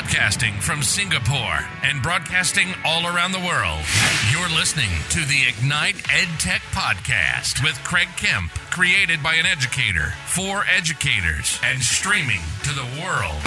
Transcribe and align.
Podcasting 0.00 0.58
from 0.62 0.82
Singapore 0.82 1.60
and 1.82 2.02
broadcasting 2.02 2.68
all 2.86 3.04
around 3.04 3.32
the 3.32 3.38
world. 3.38 3.84
You're 4.32 4.48
listening 4.48 4.88
to 5.10 5.20
the 5.26 5.42
Ignite 5.46 5.96
EdTech 5.96 6.62
Podcast 6.72 7.62
with 7.62 7.74
Craig 7.84 8.08
Kemp, 8.16 8.50
created 8.70 9.22
by 9.22 9.34
an 9.34 9.44
educator 9.44 10.14
for 10.24 10.64
educators 10.74 11.60
and 11.62 11.82
streaming 11.82 12.40
to 12.62 12.70
the 12.70 12.88
world. 13.02 13.42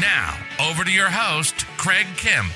Now, 0.00 0.38
over 0.60 0.84
to 0.84 0.92
your 0.92 1.10
host, 1.10 1.66
Craig 1.76 2.06
Kemp. 2.16 2.52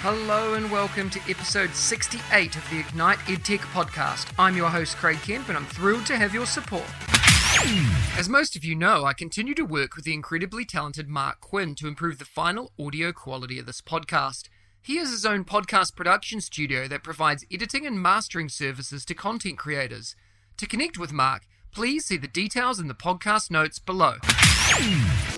Hello 0.00 0.54
and 0.54 0.70
welcome 0.70 1.10
to 1.10 1.20
episode 1.28 1.74
68 1.74 2.56
of 2.56 2.70
the 2.70 2.78
Ignite 2.78 3.18
EdTech 3.18 3.60
podcast. 3.74 4.32
I'm 4.38 4.56
your 4.56 4.70
host, 4.70 4.96
Craig 4.96 5.18
Kemp, 5.20 5.50
and 5.50 5.58
I'm 5.58 5.66
thrilled 5.66 6.06
to 6.06 6.16
have 6.16 6.32
your 6.32 6.46
support. 6.46 6.86
As 8.18 8.28
most 8.28 8.56
of 8.56 8.64
you 8.64 8.74
know, 8.74 9.06
I 9.06 9.14
continue 9.14 9.54
to 9.54 9.64
work 9.64 9.96
with 9.96 10.04
the 10.04 10.12
incredibly 10.12 10.66
talented 10.66 11.08
Mark 11.08 11.40
Quinn 11.40 11.74
to 11.76 11.88
improve 11.88 12.18
the 12.18 12.26
final 12.26 12.72
audio 12.78 13.10
quality 13.10 13.58
of 13.58 13.64
this 13.64 13.80
podcast. 13.80 14.50
He 14.82 14.98
has 14.98 15.10
his 15.10 15.24
own 15.24 15.44
podcast 15.44 15.96
production 15.96 16.42
studio 16.42 16.86
that 16.88 17.02
provides 17.02 17.46
editing 17.50 17.86
and 17.86 17.98
mastering 17.98 18.50
services 18.50 19.06
to 19.06 19.14
content 19.14 19.56
creators. 19.56 20.14
To 20.58 20.66
connect 20.66 20.98
with 20.98 21.10
Mark, 21.10 21.46
please 21.72 22.04
see 22.04 22.18
the 22.18 22.28
details 22.28 22.78
in 22.78 22.88
the 22.88 22.94
podcast 22.94 23.50
notes 23.50 23.78
below. 23.78 24.16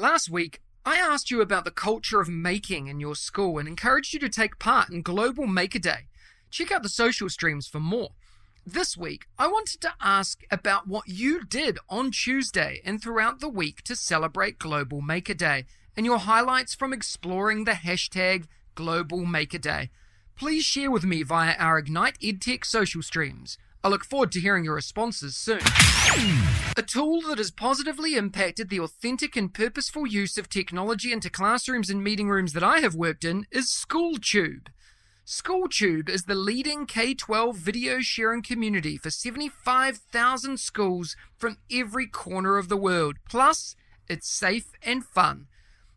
Last 0.01 0.29
week, 0.29 0.61
I 0.85 0.97
asked 0.97 1.31
you 1.31 1.41
about 1.41 1.65
the 1.65 1.71
culture 1.71 2.21
of 2.21 2.29
making 2.29 2.89
in 2.89 2.99
your 2.99 3.15
school 3.15 3.59
and 3.59 3.69
encouraged 3.69 4.13
you 4.13 4.19
to 4.21 4.29
take 4.29 4.59
part 4.59 4.91
in 4.91 5.03
Global 5.03 5.47
Maker 5.47 5.79
Day. 5.79 6.09
Check 6.51 6.73
out 6.73 6.83
the 6.83 6.89
social 6.89 7.29
streams 7.29 7.69
for 7.69 7.79
more. 7.81 8.11
This 8.69 8.97
week, 8.97 9.27
I 9.39 9.47
wanted 9.47 9.81
to 9.83 9.95
ask 10.01 10.43
about 10.51 10.89
what 10.89 11.07
you 11.07 11.45
did 11.45 11.79
on 11.89 12.11
Tuesday 12.11 12.81
and 12.85 13.01
throughout 13.01 13.39
the 13.39 13.49
week 13.49 13.83
to 13.83 13.95
celebrate 13.95 14.59
Global 14.59 15.01
Maker 15.01 15.35
Day 15.35 15.67
and 15.97 16.05
your 16.05 16.19
highlights 16.19 16.75
from 16.75 16.93
exploring 16.93 17.63
the 17.63 17.73
hashtag 17.73 18.47
Global 18.75 19.25
Maker 19.25 19.59
Day. 19.59 19.91
Please 20.37 20.65
share 20.65 20.91
with 20.91 21.05
me 21.05 21.23
via 21.23 21.55
our 21.61 21.79
Ignite 21.79 22.19
EdTech 22.19 22.65
social 22.65 23.03
streams. 23.03 23.57
I 23.85 23.89
look 23.89 24.05
forward 24.05 24.33
to 24.33 24.41
hearing 24.41 24.65
your 24.65 24.75
responses 24.75 25.37
soon. 25.37 25.61
A 26.77 26.83
tool 26.83 27.21
that 27.29 27.39
has 27.39 27.53
positively 27.53 28.17
impacted 28.17 28.69
the 28.69 28.81
authentic 28.81 29.37
and 29.37 29.55
purposeful 29.55 30.09
use 30.09 30.37
of 30.37 30.49
technology 30.49 31.13
into 31.13 31.31
classrooms 31.31 31.89
and 31.89 32.03
meeting 32.03 32.29
rooms 32.29 32.53
that 32.53 32.65
I 32.65 32.81
have 32.81 32.97
worked 32.97 33.25
in 33.25 33.47
is 33.53 33.67
SchoolTube. 33.67 34.67
SchoolTube 35.27 36.09
is 36.09 36.27
the 36.27 36.37
leading 36.37 36.87
K 36.87 37.13
12 37.13 37.57
video 37.57 37.99
sharing 37.99 38.43
community 38.43 38.97
for 38.97 39.11
75,000 39.11 40.61
schools 40.61 41.17
from 41.37 41.59
every 41.69 42.07
corner 42.07 42.59
of 42.59 42.69
the 42.69 42.77
world. 42.77 43.17
Plus, 43.29 43.75
it's 44.09 44.29
safe 44.29 44.71
and 44.85 45.05
fun. 45.05 45.49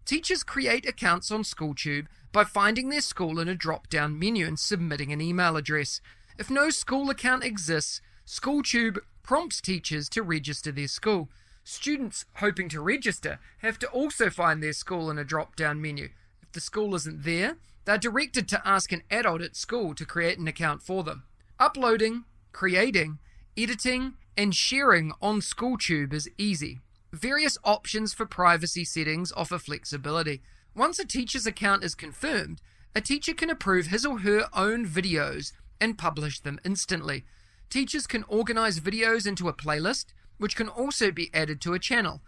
Teachers 0.03 0.41
create 0.41 0.89
accounts 0.89 1.29
on 1.29 1.43
SchoolTube 1.43 2.07
by 2.31 2.43
finding 2.43 2.89
their 2.89 3.01
school 3.01 3.39
in 3.39 3.47
a 3.47 3.53
drop 3.53 3.87
down 3.87 4.17
menu 4.17 4.47
and 4.47 4.57
submitting 4.57 5.13
an 5.13 5.21
email 5.21 5.57
address. 5.57 6.01
If 6.39 6.49
no 6.49 6.71
school 6.71 7.11
account 7.11 7.43
exists, 7.43 8.01
SchoolTube 8.25 8.97
prompts 9.21 9.61
teachers 9.61 10.09
to 10.09 10.23
register 10.23 10.71
their 10.71 10.87
school. 10.87 11.29
Students 11.63 12.25
hoping 12.37 12.67
to 12.69 12.81
register 12.81 13.37
have 13.59 13.77
to 13.77 13.87
also 13.89 14.31
find 14.31 14.63
their 14.63 14.73
school 14.73 15.07
in 15.11 15.19
a 15.19 15.23
drop 15.23 15.55
down 15.55 15.79
menu. 15.79 16.09
If 16.41 16.53
the 16.53 16.61
school 16.61 16.95
isn't 16.95 17.25
there, 17.25 17.57
they're 17.89 17.97
directed 17.97 18.47
to 18.47 18.61
ask 18.63 18.91
an 18.91 19.01
adult 19.09 19.41
at 19.41 19.55
school 19.55 19.95
to 19.95 20.05
create 20.05 20.37
an 20.37 20.47
account 20.47 20.79
for 20.79 21.03
them. 21.03 21.23
Uploading, 21.59 22.23
creating, 22.51 23.17
editing, 23.57 24.13
and 24.37 24.53
sharing 24.53 25.11
on 25.23 25.39
SchoolTube 25.39 26.13
is 26.13 26.29
easy. 26.37 26.81
Various 27.11 27.57
options 27.63 28.13
for 28.13 28.27
privacy 28.27 28.85
settings 28.85 29.31
offer 29.31 29.57
flexibility. 29.57 30.43
Once 30.75 30.99
a 30.99 31.03
teacher's 31.03 31.47
account 31.47 31.83
is 31.83 31.95
confirmed, 31.95 32.61
a 32.93 33.01
teacher 33.01 33.33
can 33.33 33.49
approve 33.49 33.87
his 33.87 34.05
or 34.05 34.19
her 34.19 34.47
own 34.53 34.85
videos 34.85 35.51
and 35.81 35.97
publish 35.97 36.41
them 36.41 36.59
instantly. 36.63 37.25
Teachers 37.71 38.05
can 38.05 38.23
organize 38.27 38.79
videos 38.79 39.25
into 39.25 39.49
a 39.49 39.53
playlist, 39.53 40.13
which 40.37 40.55
can 40.55 40.69
also 40.69 41.09
be 41.09 41.31
added 41.33 41.59
to 41.61 41.73
a 41.73 41.79
channel. 41.79 42.21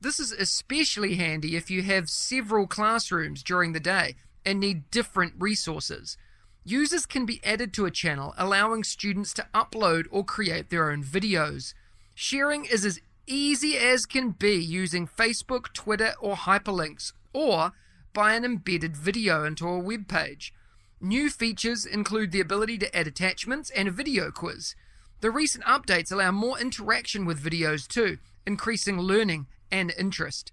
This 0.00 0.18
is 0.18 0.32
especially 0.32 1.14
handy 1.14 1.54
if 1.54 1.70
you 1.70 1.82
have 1.82 2.10
several 2.10 2.66
classrooms 2.66 3.44
during 3.44 3.74
the 3.74 3.78
day 3.78 4.16
and 4.44 4.60
need 4.60 4.90
different 4.90 5.34
resources. 5.38 6.16
Users 6.64 7.04
can 7.04 7.26
be 7.26 7.40
added 7.44 7.74
to 7.74 7.86
a 7.86 7.90
channel, 7.90 8.34
allowing 8.38 8.84
students 8.84 9.34
to 9.34 9.46
upload 9.54 10.06
or 10.10 10.24
create 10.24 10.70
their 10.70 10.90
own 10.90 11.04
videos. 11.04 11.74
Sharing 12.14 12.64
is 12.64 12.84
as 12.84 13.00
easy 13.26 13.76
as 13.76 14.06
can 14.06 14.30
be 14.30 14.54
using 14.54 15.06
Facebook, 15.06 15.72
Twitter, 15.72 16.14
or 16.20 16.36
hyperlinks, 16.36 17.12
or 17.32 17.72
by 18.12 18.34
an 18.34 18.44
embedded 18.44 18.96
video 18.96 19.44
into 19.44 19.68
a 19.68 19.78
web 19.78 20.08
page. 20.08 20.54
New 21.00 21.28
features 21.28 21.84
include 21.84 22.32
the 22.32 22.40
ability 22.40 22.78
to 22.78 22.96
add 22.96 23.06
attachments 23.06 23.68
and 23.70 23.88
a 23.88 23.90
video 23.90 24.30
quiz. 24.30 24.74
The 25.20 25.30
recent 25.30 25.64
updates 25.64 26.12
allow 26.12 26.30
more 26.30 26.58
interaction 26.58 27.26
with 27.26 27.44
videos 27.44 27.86
too, 27.86 28.18
increasing 28.46 28.98
learning 28.98 29.46
and 29.70 29.92
interest. 29.98 30.52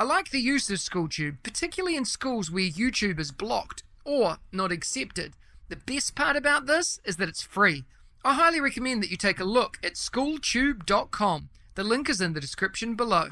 I 0.00 0.04
like 0.04 0.30
the 0.30 0.38
use 0.38 0.70
of 0.70 0.76
SchoolTube, 0.76 1.38
particularly 1.42 1.96
in 1.96 2.04
schools 2.04 2.52
where 2.52 2.62
YouTube 2.62 3.18
is 3.18 3.32
blocked 3.32 3.82
or 4.04 4.36
not 4.52 4.70
accepted. 4.70 5.34
The 5.70 5.74
best 5.74 6.14
part 6.14 6.36
about 6.36 6.66
this 6.66 7.00
is 7.04 7.16
that 7.16 7.28
it's 7.28 7.42
free. 7.42 7.84
I 8.24 8.34
highly 8.34 8.60
recommend 8.60 9.02
that 9.02 9.10
you 9.10 9.16
take 9.16 9.40
a 9.40 9.44
look 9.44 9.76
at 9.82 9.94
schooltube.com. 9.94 11.48
The 11.74 11.82
link 11.82 12.08
is 12.08 12.20
in 12.20 12.32
the 12.32 12.40
description 12.40 12.94
below. 12.94 13.26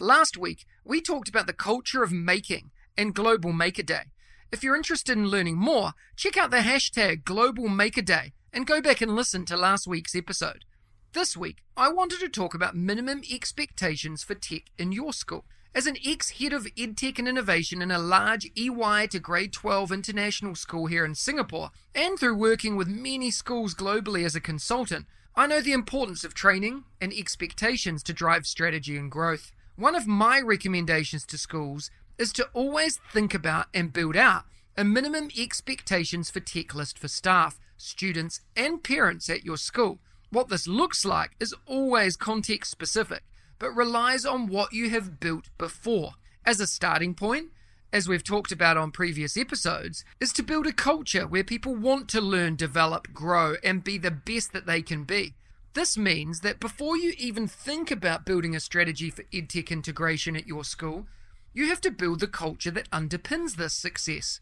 Last 0.00 0.36
week, 0.36 0.66
we 0.84 1.00
talked 1.00 1.28
about 1.28 1.46
the 1.46 1.52
culture 1.52 2.02
of 2.02 2.10
making 2.10 2.72
and 2.98 3.14
Global 3.14 3.52
Maker 3.52 3.84
Day. 3.84 4.10
If 4.50 4.64
you're 4.64 4.74
interested 4.74 5.16
in 5.16 5.28
learning 5.28 5.56
more, 5.56 5.92
check 6.16 6.36
out 6.36 6.50
the 6.50 6.58
hashtag 6.58 7.22
Global 7.22 7.68
Maker 7.68 8.02
Day 8.02 8.32
and 8.52 8.66
go 8.66 8.80
back 8.80 9.00
and 9.00 9.14
listen 9.14 9.44
to 9.46 9.56
last 9.56 9.86
week's 9.86 10.16
episode. 10.16 10.64
This 11.14 11.36
week, 11.36 11.62
I 11.76 11.92
wanted 11.92 12.18
to 12.20 12.28
talk 12.28 12.54
about 12.54 12.74
minimum 12.74 13.22
expectations 13.30 14.24
for 14.24 14.34
tech 14.34 14.62
in 14.76 14.90
your 14.90 15.12
school. 15.12 15.44
As 15.72 15.86
an 15.86 15.96
ex 16.04 16.40
head 16.40 16.52
of 16.52 16.64
EdTech 16.74 17.20
and 17.20 17.28
innovation 17.28 17.80
in 17.80 17.92
a 17.92 18.00
large 18.00 18.50
EY 18.56 19.06
to 19.12 19.20
grade 19.20 19.52
12 19.52 19.92
international 19.92 20.56
school 20.56 20.86
here 20.86 21.04
in 21.04 21.14
Singapore, 21.14 21.70
and 21.94 22.18
through 22.18 22.34
working 22.34 22.74
with 22.74 22.88
many 22.88 23.30
schools 23.30 23.76
globally 23.76 24.24
as 24.24 24.34
a 24.34 24.40
consultant, 24.40 25.06
I 25.36 25.46
know 25.46 25.60
the 25.60 25.72
importance 25.72 26.24
of 26.24 26.34
training 26.34 26.82
and 27.00 27.12
expectations 27.12 28.02
to 28.02 28.12
drive 28.12 28.44
strategy 28.44 28.96
and 28.96 29.08
growth. 29.08 29.52
One 29.76 29.94
of 29.94 30.08
my 30.08 30.40
recommendations 30.40 31.24
to 31.26 31.38
schools 31.38 31.92
is 32.18 32.32
to 32.32 32.48
always 32.54 32.98
think 33.12 33.34
about 33.34 33.66
and 33.72 33.92
build 33.92 34.16
out 34.16 34.46
a 34.76 34.82
minimum 34.82 35.28
expectations 35.38 36.28
for 36.28 36.40
tech 36.40 36.74
list 36.74 36.98
for 36.98 37.06
staff, 37.06 37.60
students, 37.76 38.40
and 38.56 38.82
parents 38.82 39.30
at 39.30 39.44
your 39.44 39.58
school. 39.58 40.00
What 40.34 40.48
this 40.48 40.66
looks 40.66 41.04
like 41.04 41.36
is 41.38 41.54
always 41.64 42.16
context 42.16 42.68
specific, 42.72 43.22
but 43.60 43.70
relies 43.70 44.26
on 44.26 44.48
what 44.48 44.72
you 44.72 44.90
have 44.90 45.20
built 45.20 45.48
before. 45.58 46.14
As 46.44 46.58
a 46.58 46.66
starting 46.66 47.14
point, 47.14 47.50
as 47.92 48.08
we've 48.08 48.24
talked 48.24 48.50
about 48.50 48.76
on 48.76 48.90
previous 48.90 49.36
episodes, 49.36 50.04
is 50.18 50.32
to 50.32 50.42
build 50.42 50.66
a 50.66 50.72
culture 50.72 51.24
where 51.28 51.44
people 51.44 51.76
want 51.76 52.08
to 52.08 52.20
learn, 52.20 52.56
develop, 52.56 53.12
grow, 53.14 53.54
and 53.62 53.84
be 53.84 53.96
the 53.96 54.10
best 54.10 54.52
that 54.52 54.66
they 54.66 54.82
can 54.82 55.04
be. 55.04 55.34
This 55.74 55.96
means 55.96 56.40
that 56.40 56.58
before 56.58 56.96
you 56.96 57.14
even 57.16 57.46
think 57.46 57.92
about 57.92 58.26
building 58.26 58.56
a 58.56 58.60
strategy 58.60 59.10
for 59.10 59.22
EdTech 59.32 59.70
integration 59.70 60.34
at 60.34 60.48
your 60.48 60.64
school, 60.64 61.06
you 61.52 61.68
have 61.68 61.80
to 61.82 61.92
build 61.92 62.18
the 62.18 62.26
culture 62.26 62.72
that 62.72 62.90
underpins 62.90 63.54
this 63.54 63.74
success. 63.74 64.40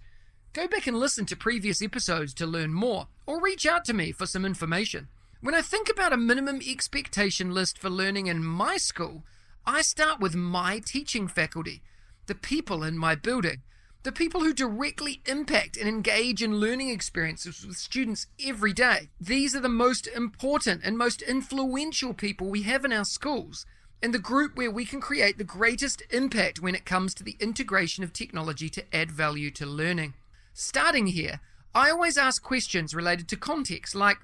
Go 0.55 0.67
back 0.67 0.87
and 0.87 0.99
listen 0.99 1.27
to 1.27 1.37
previous 1.37 1.83
episodes 1.83 2.33
to 2.33 2.47
learn 2.47 2.73
more, 2.73 3.09
or 3.27 3.43
reach 3.43 3.67
out 3.67 3.85
to 3.85 3.93
me 3.93 4.11
for 4.11 4.25
some 4.25 4.47
information. 4.47 5.09
When 5.43 5.57
I 5.57 5.61
think 5.61 5.91
about 5.91 6.13
a 6.13 6.17
minimum 6.17 6.61
expectation 6.65 7.53
list 7.53 7.77
for 7.77 7.91
learning 7.91 8.29
in 8.29 8.45
my 8.45 8.77
school, 8.77 9.25
I 9.67 9.83
start 9.83 10.21
with 10.21 10.37
my 10.37 10.79
teaching 10.79 11.27
faculty, 11.27 11.83
the 12.27 12.37
people 12.37 12.85
in 12.85 12.97
my 12.97 13.17
building, 13.17 13.63
the 14.05 14.13
people 14.13 14.43
who 14.43 14.53
directly 14.53 15.21
impact 15.27 15.77
and 15.77 15.89
engage 15.89 16.45
in 16.45 16.61
learning 16.61 16.91
experiences 16.91 17.67
with 17.67 17.77
students 17.77 18.29
every 18.41 18.73
day. 18.73 19.09
These 19.21 19.57
are 19.57 19.61
the 19.61 19.69
most 19.69 20.07
important 20.07 20.83
and 20.85 20.97
most 20.97 21.23
influential 21.23 22.15
people 22.15 22.47
we 22.47 22.63
have 22.63 22.85
in 22.85 22.93
our 22.93 23.05
schools, 23.05 23.67
and 24.01 24.15
the 24.15 24.21
group 24.21 24.57
where 24.57 24.71
we 24.71 24.85
can 24.85 25.01
create 25.01 25.39
the 25.39 25.45
greatest 25.45 26.05
impact 26.11 26.63
when 26.63 26.77
it 26.77 26.87
comes 26.87 27.15
to 27.15 27.25
the 27.25 27.37
integration 27.41 28.05
of 28.05 28.13
technology 28.13 28.69
to 28.69 28.85
add 28.95 29.11
value 29.11 29.51
to 29.51 29.67
learning. 29.67 30.15
Starting 30.55 31.09
here, 31.09 31.41
I 31.75 31.91
always 31.91 32.17
ask 32.17 32.45
questions 32.45 32.95
related 32.95 33.27
to 33.31 33.37
context 33.37 33.97
like 33.97 34.19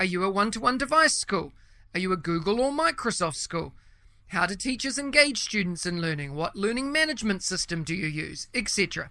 Are 0.00 0.04
you 0.04 0.24
a 0.24 0.30
one 0.30 0.50
to 0.50 0.60
one 0.60 0.76
device 0.76 1.14
school? 1.14 1.52
Are 1.94 2.00
you 2.00 2.12
a 2.12 2.16
Google 2.16 2.60
or 2.60 2.72
Microsoft 2.72 3.36
school? 3.36 3.74
How 4.28 4.44
do 4.44 4.56
teachers 4.56 4.98
engage 4.98 5.38
students 5.38 5.86
in 5.86 6.00
learning? 6.00 6.34
What 6.34 6.56
learning 6.56 6.90
management 6.90 7.44
system 7.44 7.84
do 7.84 7.94
you 7.94 8.08
use? 8.08 8.48
Etc. 8.52 9.10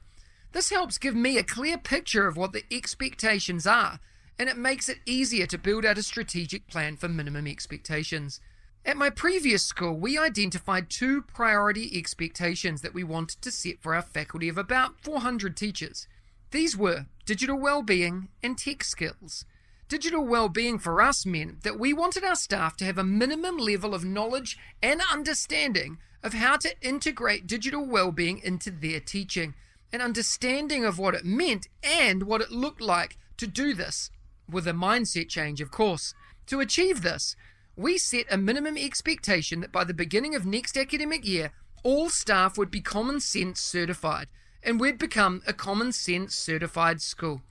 This 0.52 0.72
helps 0.72 0.98
give 0.98 1.16
me 1.16 1.38
a 1.38 1.44
clear 1.44 1.78
picture 1.78 2.28
of 2.28 2.36
what 2.36 2.52
the 2.52 2.66
expectations 2.70 3.66
are, 3.66 4.02
and 4.38 4.50
it 4.50 4.58
makes 4.58 4.90
it 4.90 4.98
easier 5.06 5.46
to 5.46 5.58
build 5.58 5.86
out 5.86 5.98
a 5.98 6.04
strategic 6.04 6.68
plan 6.68 6.98
for 6.98 7.08
minimum 7.08 7.48
expectations. 7.48 8.42
At 8.86 8.98
my 8.98 9.10
previous 9.10 9.64
school, 9.64 9.96
we 9.96 10.18
identified 10.18 10.90
two 10.90 11.22
priority 11.22 11.98
expectations 11.98 12.82
that 12.82 12.94
we 12.94 13.06
wanted 13.06 13.42
to 13.44 13.52
set 13.52 13.82
for 13.82 13.96
our 13.96 14.02
faculty 14.02 14.50
of 14.50 14.58
about 14.58 15.00
400 15.00 15.56
teachers. 15.56 16.10
These 16.52 16.76
were 16.76 17.06
digital 17.26 17.58
well-being 17.58 18.28
and 18.44 18.58
tech 18.58 18.84
skills. 18.84 19.46
Digital 19.94 20.26
well-being 20.26 20.80
for 20.80 21.04
us 21.04 21.24
meant 21.24 21.62
that 21.62 21.78
we 21.78 21.94
wanted 21.94 22.24
our 22.24 22.34
staff 22.34 22.76
to 22.78 22.84
have 22.84 22.98
a 22.98 23.04
minimum 23.04 23.58
level 23.58 23.94
of 23.94 24.04
knowledge 24.04 24.58
and 24.82 25.04
understanding 25.12 26.00
of 26.24 26.34
how 26.34 26.58
to 26.58 26.74
integrate 26.82 27.46
digital 27.46 27.86
well-being 27.86 28.40
into 28.40 28.72
their 28.72 29.00
teaching, 29.00 29.54
an 29.92 30.02
understanding 30.02 30.84
of 30.84 30.98
what 30.98 31.14
it 31.14 31.26
meant 31.26 31.68
and 31.84 32.24
what 32.24 32.42
it 32.42 32.50
looked 32.50 32.82
like 32.82 33.20
to 33.38 33.46
do 33.46 33.76
this, 33.76 34.10
with 34.50 34.68
a 34.68 34.72
mindset 34.72 35.30
change, 35.30 35.62
of 35.62 35.70
course. 35.70 36.16
To 36.48 36.60
achieve 36.60 37.04
this, 37.04 37.36
we 37.76 38.00
set 38.00 38.26
a 38.32 38.36
minimum 38.36 38.80
expectation 38.80 39.60
that 39.60 39.72
by 39.72 39.84
the 39.84 39.94
beginning 39.94 40.34
of 40.34 40.44
next 40.44 40.76
academic 40.76 41.24
year, 41.24 41.52
all 41.84 42.10
staff 42.10 42.58
would 42.58 42.72
be 42.72 42.82
Common 42.82 43.20
Sense 43.20 43.62
certified, 43.62 44.26
and 44.64 44.80
we'd 44.80 44.98
become 44.98 45.44
a 45.46 45.54
Common 45.54 45.92
Sense 45.92 46.34
certified 46.34 47.00
school. 47.00 47.44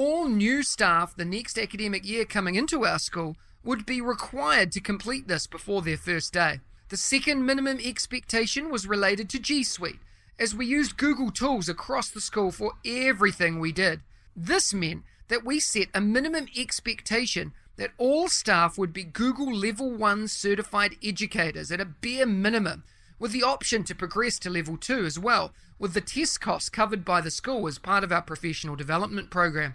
All 0.00 0.28
new 0.28 0.62
staff 0.62 1.16
the 1.16 1.24
next 1.24 1.58
academic 1.58 2.06
year 2.06 2.24
coming 2.24 2.54
into 2.54 2.86
our 2.86 3.00
school 3.00 3.36
would 3.64 3.84
be 3.84 4.00
required 4.00 4.70
to 4.70 4.80
complete 4.80 5.26
this 5.26 5.48
before 5.48 5.82
their 5.82 5.96
first 5.96 6.32
day. 6.32 6.60
The 6.88 6.96
second 6.96 7.44
minimum 7.44 7.80
expectation 7.82 8.70
was 8.70 8.86
related 8.86 9.28
to 9.30 9.40
G 9.40 9.64
Suite, 9.64 9.98
as 10.38 10.54
we 10.54 10.66
used 10.66 10.98
Google 10.98 11.32
tools 11.32 11.68
across 11.68 12.10
the 12.10 12.20
school 12.20 12.52
for 12.52 12.74
everything 12.86 13.58
we 13.58 13.72
did. 13.72 14.02
This 14.36 14.72
meant 14.72 15.02
that 15.26 15.44
we 15.44 15.58
set 15.58 15.88
a 15.92 16.00
minimum 16.00 16.46
expectation 16.56 17.52
that 17.74 17.90
all 17.98 18.28
staff 18.28 18.78
would 18.78 18.92
be 18.92 19.02
Google 19.02 19.52
Level 19.52 19.90
1 19.90 20.28
certified 20.28 20.94
educators 21.02 21.72
at 21.72 21.80
a 21.80 21.84
bare 21.84 22.24
minimum, 22.24 22.84
with 23.18 23.32
the 23.32 23.42
option 23.42 23.82
to 23.82 23.96
progress 23.96 24.38
to 24.38 24.48
Level 24.48 24.76
2 24.76 25.04
as 25.04 25.18
well, 25.18 25.52
with 25.76 25.94
the 25.94 26.00
test 26.00 26.40
costs 26.40 26.68
covered 26.68 27.04
by 27.04 27.20
the 27.20 27.32
school 27.32 27.66
as 27.66 27.80
part 27.80 28.04
of 28.04 28.12
our 28.12 28.22
professional 28.22 28.76
development 28.76 29.28
program. 29.28 29.74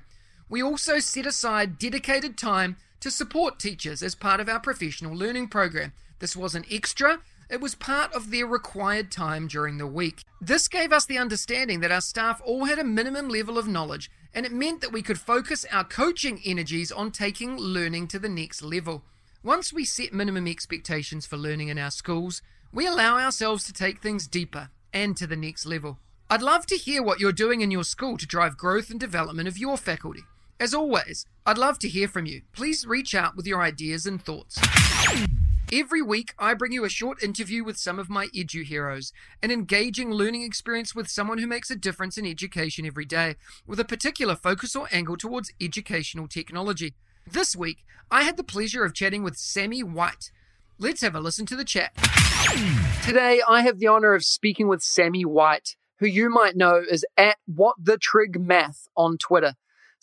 We 0.54 0.62
also 0.62 1.00
set 1.00 1.26
aside 1.26 1.80
dedicated 1.80 2.38
time 2.38 2.78
to 3.00 3.10
support 3.10 3.58
teachers 3.58 4.04
as 4.04 4.14
part 4.14 4.40
of 4.40 4.48
our 4.48 4.60
professional 4.60 5.16
learning 5.16 5.48
program. 5.48 5.94
This 6.20 6.36
wasn't 6.36 6.72
extra, 6.72 7.22
it 7.50 7.60
was 7.60 7.74
part 7.74 8.14
of 8.14 8.30
their 8.30 8.46
required 8.46 9.12
time 9.12 9.48
during 9.48 9.80
the 9.80 9.88
week. 9.88 10.24
This 10.40 10.68
gave 10.68 10.94
us 10.94 11.08
the 11.08 11.18
understanding 11.18 11.80
that 11.80 11.92
our 11.92 12.02
staff 12.02 12.40
all 12.46 12.66
had 12.66 12.78
a 12.78 12.84
minimum 12.84 13.30
level 13.30 13.58
of 13.58 13.68
knowledge, 13.68 14.12
and 14.32 14.46
it 14.46 14.52
meant 14.52 14.82
that 14.82 14.92
we 14.92 15.02
could 15.02 15.20
focus 15.20 15.66
our 15.72 15.84
coaching 15.84 16.40
energies 16.46 16.92
on 16.92 17.10
taking 17.10 17.58
learning 17.58 18.10
to 18.10 18.20
the 18.20 18.30
next 18.30 18.62
level. 18.62 19.02
Once 19.42 19.74
we 19.74 19.84
set 19.84 20.14
minimum 20.14 20.46
expectations 20.48 21.26
for 21.26 21.36
learning 21.36 21.70
in 21.70 21.80
our 21.80 21.90
schools, 21.90 22.44
we 22.72 22.86
allow 22.86 23.18
ourselves 23.18 23.64
to 23.64 23.74
take 23.74 24.04
things 24.04 24.28
deeper 24.28 24.70
and 24.94 25.18
to 25.18 25.26
the 25.26 25.36
next 25.36 25.66
level. 25.66 25.98
I'd 26.30 26.44
love 26.44 26.68
to 26.68 26.78
hear 26.78 27.02
what 27.02 27.20
you're 27.20 27.32
doing 27.32 27.62
in 27.62 27.72
your 27.72 27.84
school 27.84 28.20
to 28.20 28.28
drive 28.28 28.56
growth 28.56 28.92
and 28.92 29.00
development 29.00 29.48
of 29.48 29.58
your 29.58 29.78
faculty. 29.78 30.22
As 30.60 30.74
always, 30.74 31.26
I'd 31.46 31.58
love 31.58 31.80
to 31.80 31.90
hear 31.90 32.08
from 32.08 32.26
you. 32.26 32.42
Please 32.54 32.86
reach 32.86 33.16
out 33.16 33.36
with 33.36 33.48
your 33.48 33.62
ideas 33.62 34.06
and 34.06 34.22
thoughts. 34.22 34.60
Every 35.72 36.02
week, 36.02 36.34
I 36.38 36.54
bring 36.54 36.72
you 36.72 36.86
a 36.86 36.90
short 36.90 37.24
interview 37.24 37.64
with 37.64 37.78
some 37.78 37.98
of 37.98 38.10
my 38.10 38.28
edu 38.28 38.64
heroes, 38.64 39.12
an 39.42 39.50
engaging 39.50 40.12
learning 40.12 40.44
experience 40.44 40.94
with 40.94 41.10
someone 41.10 41.40
who 41.40 41.48
makes 41.48 41.72
a 41.72 41.76
difference 41.76 42.18
in 42.18 42.28
education 42.28 42.86
every 42.86 43.06
day, 43.06 43.36
with 43.66 43.80
a 43.80 43.86
particular 43.86 44.36
focus 44.36 44.76
or 44.76 44.88
angle 44.92 45.18
towards 45.18 45.52
educational 45.60 46.28
technology. 46.28 46.94
This 47.26 47.56
week, 47.56 47.84
I 48.12 48.22
had 48.22 48.38
the 48.38 48.44
pleasure 48.44 48.86
of 48.86 48.94
chatting 48.94 49.24
with 49.24 49.38
Sammy 49.38 49.82
White. 49.82 50.32
Let's 50.78 51.02
have 51.02 51.16
a 51.16 51.20
listen 51.20 51.48
to 51.48 51.56
the 51.56 51.66
chat. 51.66 51.96
Today, 53.04 53.42
I 53.48 53.62
have 53.62 53.80
the 53.80 53.88
honor 53.88 54.14
of 54.14 54.24
speaking 54.24 54.68
with 54.68 54.84
Sammy 54.84 55.26
White, 55.26 55.76
who 55.98 56.06
you 56.06 56.30
might 56.30 56.56
know 56.56 56.84
as 56.92 57.04
at 57.18 57.38
What 57.48 57.78
the 57.82 57.98
Trig 57.98 58.40
Math 58.40 58.88
on 58.96 59.18
Twitter. 59.18 59.56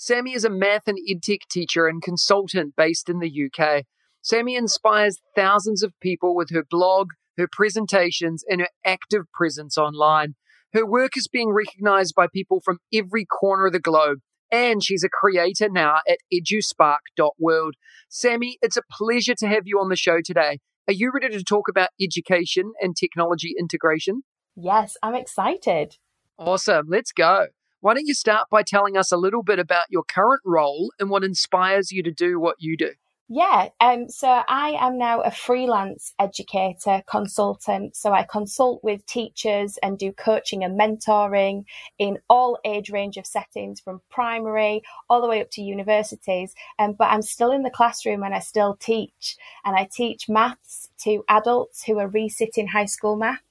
Sammy 0.03 0.33
is 0.33 0.47
a 0.47 0.51
math 0.51 0.89
and 0.89 0.97
edtech 1.07 1.41
teacher 1.51 1.87
and 1.87 2.01
consultant 2.01 2.73
based 2.75 3.11
in 3.11 3.19
the 3.19 3.29
UK. 3.31 3.85
Sammy 4.23 4.57
inspires 4.57 5.21
thousands 5.37 5.83
of 5.83 5.93
people 6.01 6.35
with 6.35 6.49
her 6.53 6.65
blog, 6.71 7.09
her 7.37 7.47
presentations, 7.53 8.43
and 8.49 8.63
her 8.63 8.69
active 8.83 9.31
presence 9.35 9.77
online. 9.77 10.37
Her 10.73 10.87
work 10.87 11.19
is 11.19 11.29
being 11.29 11.51
recognized 11.51 12.15
by 12.15 12.29
people 12.33 12.63
from 12.65 12.79
every 12.95 13.27
corner 13.27 13.67
of 13.67 13.75
the 13.75 13.79
globe, 13.79 14.21
and 14.51 14.83
she's 14.83 15.05
a 15.05 15.11
creator 15.11 15.69
now 15.71 15.99
at 16.09 16.21
eduspark.world. 16.33 17.75
Sammy, 18.09 18.57
it's 18.63 18.79
a 18.79 18.83
pleasure 18.91 19.35
to 19.35 19.49
have 19.49 19.65
you 19.67 19.79
on 19.79 19.91
the 19.91 19.97
show 19.97 20.21
today. 20.25 20.61
Are 20.89 20.95
you 20.95 21.11
ready 21.13 21.29
to 21.37 21.45
talk 21.45 21.69
about 21.69 21.91
education 22.01 22.73
and 22.81 22.97
technology 22.97 23.55
integration? 23.59 24.23
Yes, 24.57 24.97
I'm 25.03 25.15
excited. 25.15 25.99
Awesome. 26.39 26.87
Let's 26.89 27.13
go. 27.13 27.49
Why 27.83 27.95
don't 27.95 28.07
you 28.07 28.15
start 28.15 28.49
by 28.51 28.63
telling 28.63 28.99
us 28.99 29.11
a 29.11 29.17
little 29.17 29.43
bit 29.43 29.59
about 29.59 29.87
your 29.89 30.03
current 30.03 30.43
role 30.45 30.93
and 31.01 31.09
what 31.09 31.25
inspires 31.25 31.91
you 31.91 32.03
to 32.03 32.11
do 32.11 32.39
what 32.39 32.57
you 32.59 32.77
do? 32.77 32.91
Yeah, 33.33 33.69
um, 33.81 34.09
so 34.09 34.43
I 34.49 34.77
am 34.81 34.99
now 34.99 35.21
a 35.21 35.31
freelance 35.31 36.13
educator 36.19 37.01
consultant. 37.07 37.95
So 37.95 38.13
I 38.13 38.25
consult 38.25 38.83
with 38.83 39.07
teachers 39.07 39.79
and 39.85 39.97
do 39.97 40.13
coaching 40.13 40.65
and 40.65 40.79
mentoring 40.79 41.65
in 41.99 42.19
all 42.29 42.59
age 42.65 42.91
range 42.91 43.17
of 43.17 43.25
settings 43.25 43.79
from 43.81 44.03
primary 44.11 44.83
all 45.09 45.23
the 45.23 45.29
way 45.29 45.41
up 45.41 45.51
to 45.53 45.63
universities. 45.63 46.55
Um, 46.81 46.95
but 46.95 47.05
I'm 47.05 47.23
still 47.23 47.53
in 47.53 47.63
the 47.63 47.71
classroom 47.71 48.25
and 48.25 48.35
I 48.35 48.41
still 48.41 48.77
teach. 48.81 49.37
And 49.65 49.77
I 49.77 49.89
teach 49.91 50.29
maths 50.29 50.91
to 51.05 51.25
adults 51.29 51.85
who 51.85 51.99
are 52.01 52.09
resitting 52.09 52.67
high 52.67 52.87
school 52.87 53.15
maths. 53.15 53.45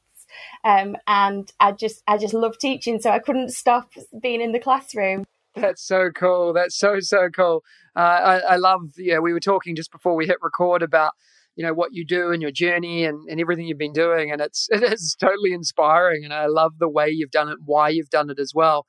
Um, 0.64 0.96
and 1.08 1.52
I 1.60 1.72
just 1.72 2.04
I 2.08 2.18
just 2.18 2.34
love 2.34 2.58
teaching, 2.58 3.00
so 3.00 3.12
I 3.12 3.20
couldn't 3.20 3.52
stop 3.52 3.92
being 4.22 4.42
in 4.42 4.52
the 4.52 4.60
classroom. 4.60 5.26
That's 5.56 5.86
so 5.86 6.10
cool. 6.14 6.54
That's 6.54 6.78
so 6.78 7.00
so 7.00 7.30
cool. 7.30 7.64
Uh, 7.96 8.00
I, 8.00 8.38
I 8.40 8.56
love. 8.58 8.82
Yeah, 8.98 9.20
we 9.20 9.34
were 9.34 9.40
talking 9.40 9.76
just 9.76 9.92
before 9.92 10.16
we 10.16 10.26
hit 10.26 10.38
record 10.42 10.82
about 10.82 11.12
you 11.56 11.66
know 11.66 11.74
what 11.74 11.94
you 11.94 12.06
do 12.06 12.32
and 12.32 12.42
your 12.42 12.52
journey 12.52 13.04
and, 13.04 13.28
and 13.30 13.42
everything 13.42 13.66
you've 13.66 13.78
been 13.78 13.94
doing, 13.94 14.32
and 14.32 14.42
it's 14.42 14.68
it 14.72 14.84
is 14.84 15.16
totally 15.20 15.54
inspiring. 15.54 16.24
And 16.24 16.34
I 16.34 16.46
love 16.48 16.74
the 16.80 16.90
way 16.90 17.10
you've 17.10 17.32
done 17.32 17.50
it, 17.50 17.58
why 17.66 17.90
you've 17.90 18.10
done 18.10 18.30
it 18.30 18.40
as 18.40 18.54
well. 18.54 18.86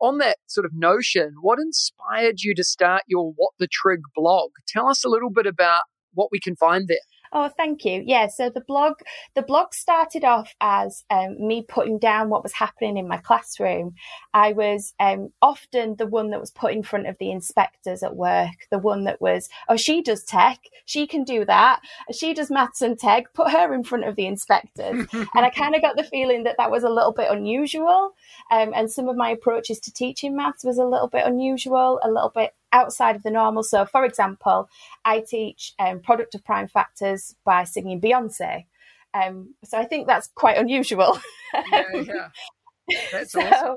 On 0.00 0.18
that 0.18 0.38
sort 0.46 0.66
of 0.66 0.72
notion, 0.74 1.34
what 1.40 1.60
inspired 1.60 2.40
you 2.40 2.56
to 2.56 2.64
start 2.64 3.02
your 3.06 3.32
What 3.36 3.52
the 3.60 3.68
Trig 3.68 4.00
blog? 4.16 4.50
Tell 4.66 4.88
us 4.88 5.04
a 5.04 5.08
little 5.08 5.30
bit 5.30 5.46
about 5.46 5.82
what 6.12 6.28
we 6.32 6.40
can 6.40 6.56
find 6.56 6.88
there. 6.88 6.98
Oh, 7.34 7.48
thank 7.56 7.86
you. 7.86 8.02
Yeah, 8.04 8.28
so 8.28 8.50
the 8.50 8.60
blog 8.60 8.96
the 9.34 9.40
blog 9.40 9.72
started 9.72 10.22
off 10.22 10.54
as 10.60 11.02
um, 11.08 11.36
me 11.38 11.64
putting 11.66 11.98
down 11.98 12.28
what 12.28 12.42
was 12.42 12.52
happening 12.52 12.98
in 12.98 13.08
my 13.08 13.16
classroom. 13.16 13.94
I 14.34 14.52
was 14.52 14.92
um, 15.00 15.30
often 15.40 15.96
the 15.96 16.06
one 16.06 16.28
that 16.30 16.40
was 16.40 16.50
put 16.50 16.74
in 16.74 16.82
front 16.82 17.06
of 17.06 17.16
the 17.18 17.30
inspectors 17.30 18.02
at 18.02 18.16
work, 18.16 18.68
the 18.70 18.78
one 18.78 19.04
that 19.04 19.22
was, 19.22 19.48
oh, 19.70 19.76
she 19.76 20.02
does 20.02 20.24
tech, 20.24 20.58
she 20.84 21.06
can 21.06 21.24
do 21.24 21.46
that, 21.46 21.80
she 22.12 22.34
does 22.34 22.50
maths 22.50 22.82
and 22.82 22.98
tech. 22.98 23.32
Put 23.32 23.50
her 23.50 23.72
in 23.72 23.82
front 23.82 24.04
of 24.04 24.16
the 24.16 24.26
inspectors, 24.26 25.06
and 25.12 25.28
I 25.34 25.48
kind 25.48 25.74
of 25.74 25.80
got 25.80 25.96
the 25.96 26.04
feeling 26.04 26.42
that 26.44 26.56
that 26.58 26.70
was 26.70 26.84
a 26.84 26.90
little 26.90 27.12
bit 27.12 27.30
unusual. 27.30 28.10
Um, 28.50 28.72
and 28.74 28.90
some 28.90 29.08
of 29.08 29.16
my 29.16 29.30
approaches 29.30 29.80
to 29.80 29.92
teaching 29.92 30.36
maths 30.36 30.64
was 30.64 30.76
a 30.76 30.84
little 30.84 31.08
bit 31.08 31.24
unusual, 31.24 31.98
a 32.04 32.10
little 32.10 32.32
bit 32.34 32.54
outside 32.72 33.16
of 33.16 33.22
the 33.22 33.30
normal. 33.30 33.62
So, 33.62 33.84
for 33.84 34.04
example, 34.04 34.68
I 35.04 35.20
teach 35.20 35.74
um, 35.78 36.00
product 36.00 36.34
of 36.34 36.44
prime 36.44 36.68
factors 36.68 37.34
by 37.44 37.64
singing 37.64 38.00
Beyonce. 38.00 38.64
Um, 39.14 39.54
so 39.64 39.78
I 39.78 39.84
think 39.84 40.06
that's 40.06 40.28
quite 40.34 40.56
unusual. 40.56 41.18
yeah, 41.70 41.84
yeah. 41.94 42.28
That's 43.12 43.32
so, 43.32 43.40
awesome. 43.40 43.76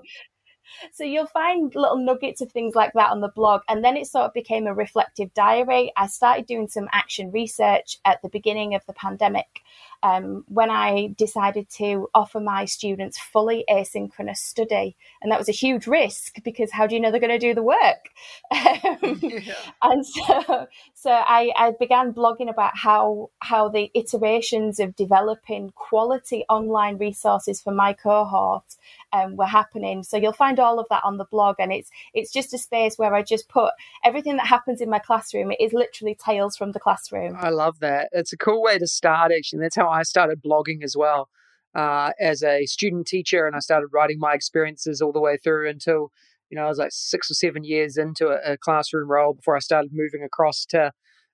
So 0.91 1.03
you'll 1.03 1.25
find 1.25 1.73
little 1.75 1.97
nuggets 1.97 2.41
of 2.41 2.51
things 2.51 2.75
like 2.75 2.93
that 2.93 3.11
on 3.11 3.21
the 3.21 3.29
blog. 3.29 3.61
And 3.67 3.83
then 3.83 3.97
it 3.97 4.07
sort 4.07 4.25
of 4.25 4.33
became 4.33 4.67
a 4.67 4.73
reflective 4.73 5.33
diary. 5.33 5.91
I 5.97 6.07
started 6.07 6.45
doing 6.45 6.67
some 6.67 6.87
action 6.91 7.31
research 7.31 7.97
at 8.05 8.21
the 8.21 8.29
beginning 8.29 8.75
of 8.75 8.85
the 8.85 8.93
pandemic 8.93 9.61
um, 10.03 10.43
when 10.47 10.69
I 10.69 11.13
decided 11.17 11.69
to 11.77 12.09
offer 12.13 12.39
my 12.39 12.65
students 12.65 13.17
fully 13.17 13.65
asynchronous 13.69 14.37
study. 14.37 14.95
And 15.21 15.31
that 15.31 15.39
was 15.39 15.49
a 15.49 15.53
huge 15.53 15.87
risk 15.87 16.43
because 16.43 16.71
how 16.71 16.85
do 16.85 16.93
you 16.93 17.01
know 17.01 17.09
they're 17.09 17.19
going 17.19 17.31
to 17.31 17.39
do 17.39 17.55
the 17.55 17.63
work? 17.63 18.09
Um, 18.85 19.19
yeah. 19.21 19.55
And 19.81 20.05
so, 20.05 20.67
so 20.93 21.11
I, 21.11 21.51
I, 21.57 21.73
began 21.79 22.13
blogging 22.13 22.49
about 22.49 22.75
how, 22.75 23.29
how 23.39 23.69
the 23.69 23.89
iterations 23.93 24.79
of 24.79 24.95
developing 24.95 25.71
quality 25.75 26.43
online 26.49 26.97
resources 26.97 27.61
for 27.61 27.71
my 27.71 27.93
cohort 27.93 28.75
um, 29.15 29.35
were 29.35 29.45
happening. 29.45 30.03
So 30.03 30.17
you'll 30.17 30.33
find 30.33 30.59
all 30.59 30.79
of 30.79 30.87
that 30.89 31.03
on 31.03 31.17
the 31.17 31.25
blog, 31.25 31.55
and 31.59 31.71
it's 31.71 31.89
it's 32.13 32.31
just 32.31 32.53
a 32.53 32.57
space 32.57 32.97
where 32.97 33.13
I 33.13 33.21
just 33.21 33.47
put 33.49 33.71
everything 34.03 34.37
that 34.37 34.47
happens 34.47 34.81
in 34.81 34.89
my 34.89 34.99
classroom. 34.99 35.51
It 35.51 35.61
is 35.61 35.73
literally 35.73 36.15
tales 36.15 36.57
from 36.57 36.71
the 36.71 36.79
classroom. 36.79 37.35
I 37.39 37.49
love 37.49 37.79
that. 37.79 38.09
It's 38.11 38.33
a 38.33 38.37
cool 38.37 38.61
way 38.61 38.77
to 38.77 38.87
start. 38.87 39.31
Actually, 39.35 39.61
that's 39.61 39.75
how 39.75 39.89
I 39.89 40.03
started 40.03 40.41
blogging 40.43 40.83
as 40.83 40.95
well. 40.97 41.29
Uh, 41.73 42.11
as 42.21 42.41
a 42.41 42.65
student 42.65 43.05
teacher, 43.05 43.45
and 43.45 43.55
I 43.55 43.59
started 43.59 43.87
writing 43.91 44.17
my 44.17 44.33
experiences 44.33 45.01
all 45.01 45.11
the 45.11 45.19
way 45.19 45.37
through 45.37 45.69
until 45.69 46.11
you 46.49 46.57
know 46.57 46.65
I 46.65 46.69
was 46.69 46.77
like 46.77 46.91
six 46.93 47.29
or 47.29 47.33
seven 47.33 47.63
years 47.63 47.97
into 47.97 48.27
a, 48.27 48.53
a 48.53 48.57
classroom 48.57 49.09
role 49.11 49.33
before 49.33 49.55
I 49.55 49.59
started 49.59 49.91
moving 49.93 50.23
across 50.23 50.65
to 50.67 50.91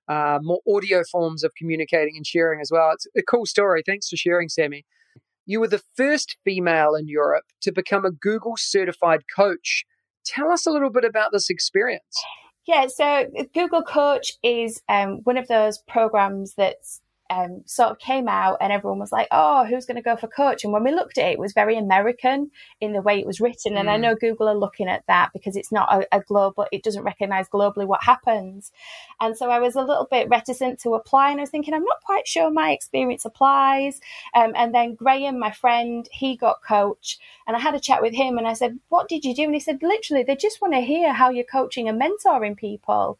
uh, 0.08 0.40
more 0.42 0.60
audio 0.68 1.02
forms 1.10 1.44
of 1.44 1.54
communicating 1.56 2.16
and 2.16 2.26
sharing 2.26 2.60
as 2.60 2.70
well. 2.72 2.90
It's 2.92 3.06
a 3.16 3.22
cool 3.22 3.46
story. 3.46 3.82
Thanks 3.86 4.08
for 4.08 4.16
sharing, 4.16 4.48
Sammy. 4.48 4.84
You 5.52 5.60
were 5.60 5.68
the 5.68 5.82
first 5.98 6.38
female 6.46 6.94
in 6.94 7.08
Europe 7.08 7.44
to 7.60 7.72
become 7.72 8.06
a 8.06 8.10
Google 8.10 8.54
certified 8.56 9.24
coach. 9.36 9.84
Tell 10.24 10.50
us 10.50 10.64
a 10.64 10.70
little 10.70 10.88
bit 10.88 11.04
about 11.04 11.30
this 11.30 11.50
experience. 11.50 12.16
Yeah, 12.66 12.86
so 12.86 13.26
Google 13.52 13.82
Coach 13.82 14.32
is 14.42 14.80
um, 14.88 15.20
one 15.24 15.36
of 15.36 15.48
those 15.48 15.76
programs 15.86 16.54
that's 16.54 17.02
um, 17.32 17.62
sort 17.64 17.90
of 17.90 17.98
came 17.98 18.28
out 18.28 18.58
and 18.60 18.72
everyone 18.72 18.98
was 18.98 19.12
like, 19.12 19.28
oh, 19.30 19.64
who's 19.64 19.86
going 19.86 19.96
to 19.96 20.02
go 20.02 20.16
for 20.16 20.28
coach? 20.28 20.64
And 20.64 20.72
when 20.72 20.84
we 20.84 20.92
looked 20.92 21.16
at 21.16 21.28
it, 21.28 21.32
it 21.32 21.38
was 21.38 21.54
very 21.54 21.78
American 21.78 22.50
in 22.80 22.92
the 22.92 23.00
way 23.00 23.18
it 23.18 23.26
was 23.26 23.40
written. 23.40 23.76
And 23.76 23.88
mm. 23.88 23.92
I 23.92 23.96
know 23.96 24.14
Google 24.14 24.48
are 24.48 24.54
looking 24.54 24.88
at 24.88 25.04
that 25.06 25.30
because 25.32 25.56
it's 25.56 25.72
not 25.72 25.92
a, 25.92 26.16
a, 26.16 26.20
global, 26.20 26.66
it 26.70 26.82
doesn't 26.82 27.04
recognize 27.04 27.48
globally 27.48 27.86
what 27.86 28.02
happens. 28.02 28.70
And 29.20 29.36
so 29.36 29.50
I 29.50 29.60
was 29.60 29.76
a 29.76 29.82
little 29.82 30.06
bit 30.10 30.28
reticent 30.28 30.80
to 30.80 30.94
apply 30.94 31.30
and 31.30 31.40
I 31.40 31.44
was 31.44 31.50
thinking, 31.50 31.72
I'm 31.72 31.84
not 31.84 32.02
quite 32.04 32.28
sure 32.28 32.50
my 32.50 32.70
experience 32.70 33.24
applies. 33.24 34.00
Um, 34.34 34.52
and 34.54 34.74
then 34.74 34.94
Graham, 34.94 35.38
my 35.38 35.52
friend, 35.52 36.06
he 36.12 36.36
got 36.36 36.62
coach 36.62 37.18
and 37.46 37.56
I 37.56 37.60
had 37.60 37.74
a 37.74 37.80
chat 37.80 38.02
with 38.02 38.12
him 38.12 38.36
and 38.36 38.46
I 38.46 38.52
said, 38.52 38.78
what 38.90 39.08
did 39.08 39.24
you 39.24 39.34
do? 39.34 39.44
And 39.44 39.54
he 39.54 39.60
said, 39.60 39.78
literally, 39.82 40.22
they 40.22 40.36
just 40.36 40.60
want 40.60 40.74
to 40.74 40.80
hear 40.80 41.14
how 41.14 41.30
you're 41.30 41.44
coaching 41.44 41.88
and 41.88 42.00
mentoring 42.00 42.56
people. 42.56 43.18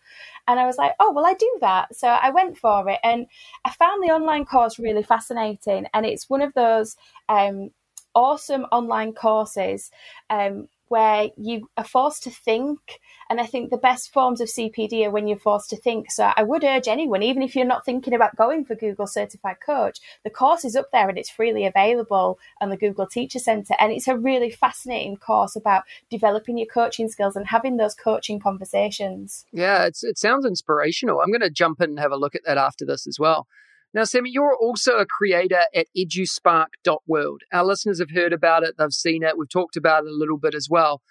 And 0.49 0.59
I 0.59 0.67
was 0.67 0.77
like, 0.77 0.93
oh, 0.99 1.13
well, 1.13 1.25
I 1.25 1.35
do 1.35 1.59
that. 1.61 1.95
So 1.95 2.09
I 2.09 2.31
went 2.31 2.59
for 2.59 2.89
it. 2.89 2.99
And 3.05 3.27
I 3.65 3.71
found 3.71 4.02
the 4.03 4.13
online 4.13 4.45
course 4.45 4.79
really 4.79 5.03
fascinating. 5.03 5.87
And 5.95 6.05
it's 6.05 6.29
one 6.29 6.43
of 6.43 6.53
those 6.55 6.97
um, 7.29 7.71
awesome 8.15 8.67
online 8.73 9.13
courses 9.13 9.91
um, 10.31 10.69
where 10.93 11.31
you 11.39 11.67
are 11.79 11.85
forced 11.85 12.23
to 12.23 12.31
think. 12.31 12.79
And 13.31 13.41
I 13.41 13.47
think 13.47 13.71
the 13.71 13.79
best 13.79 14.13
forms 14.13 14.43
of 14.43 14.49
CPD 14.49 15.07
are 15.07 15.11
when 15.11 15.27
you're 15.27 15.39
forced 15.39 15.71
to 15.71 15.77
think. 15.77 16.11
So 16.11 16.31
I 16.37 16.43
would 16.43 16.65
urge 16.65 16.87
anyone, 16.87 17.23
even 17.23 17.43
if 17.43 17.57
you're 17.57 17.65
not 17.65 17.87
thinking 17.87 18.13
about 18.13 18.37
going 18.37 18.67
for 18.67 18.75
Google 18.75 19.07
Certified 19.07 19.57
Coach, 19.65 20.01
the 20.23 20.29
course 20.29 20.67
is 20.67 20.77
up 20.77 20.91
there 20.93 21.09
and 21.09 21.17
it's 21.17 21.31
freely 21.31 21.65
available 21.65 22.39
on 22.61 22.69
the 22.69 22.77
Google 22.77 23.07
Teacher 23.07 23.39
Center. 23.39 23.75
And 23.81 23.91
it's 23.91 24.07
a 24.07 24.19
really 24.19 24.51
fascinating 24.51 25.17
course 25.17 25.57
about 25.57 25.85
developing 26.11 26.59
your 26.59 26.67
coaching 26.67 27.09
skills 27.09 27.37
and 27.37 27.47
having 27.47 27.79
those 27.79 27.95
coaching 27.95 28.39
conversations. 28.39 29.47
Yeah, 29.51 29.87
it's, 29.87 30.05
it 30.05 30.19
sounds 30.19 30.45
inspirational. 30.45 31.23
I'm 31.23 31.31
going 31.31 31.41
to 31.41 31.49
jump 31.49 31.81
in 31.81 31.91
and 31.91 32.01
have 32.01 32.13
a 32.13 32.19
look 32.19 32.35
at 32.35 32.45
that 32.45 32.59
after 32.59 32.85
this 32.85 33.07
as 33.07 33.19
well. 33.19 33.47
Now, 33.95 34.05
Sammy, 34.05 34.31
you're 34.33 34.57
also 34.57 34.97
a 34.97 35.07
creator 35.07 35.65
at 35.75 35.87
eduspark.world. 35.97 37.43
Our 37.53 37.65
listeners 37.65 37.99
have 37.99 38.11
heard 38.11 38.33
about 38.33 38.63
it, 38.63 38.77
they've 38.79 38.93
seen 38.93 39.23
it, 39.23 39.37
we've 39.37 39.49
talked 39.51 39.77
about 39.77 40.05
it 40.05 40.11
a 40.11 40.17
little 40.17 40.39
bit 40.39 40.55
as 40.55 40.69
well. 40.71 41.03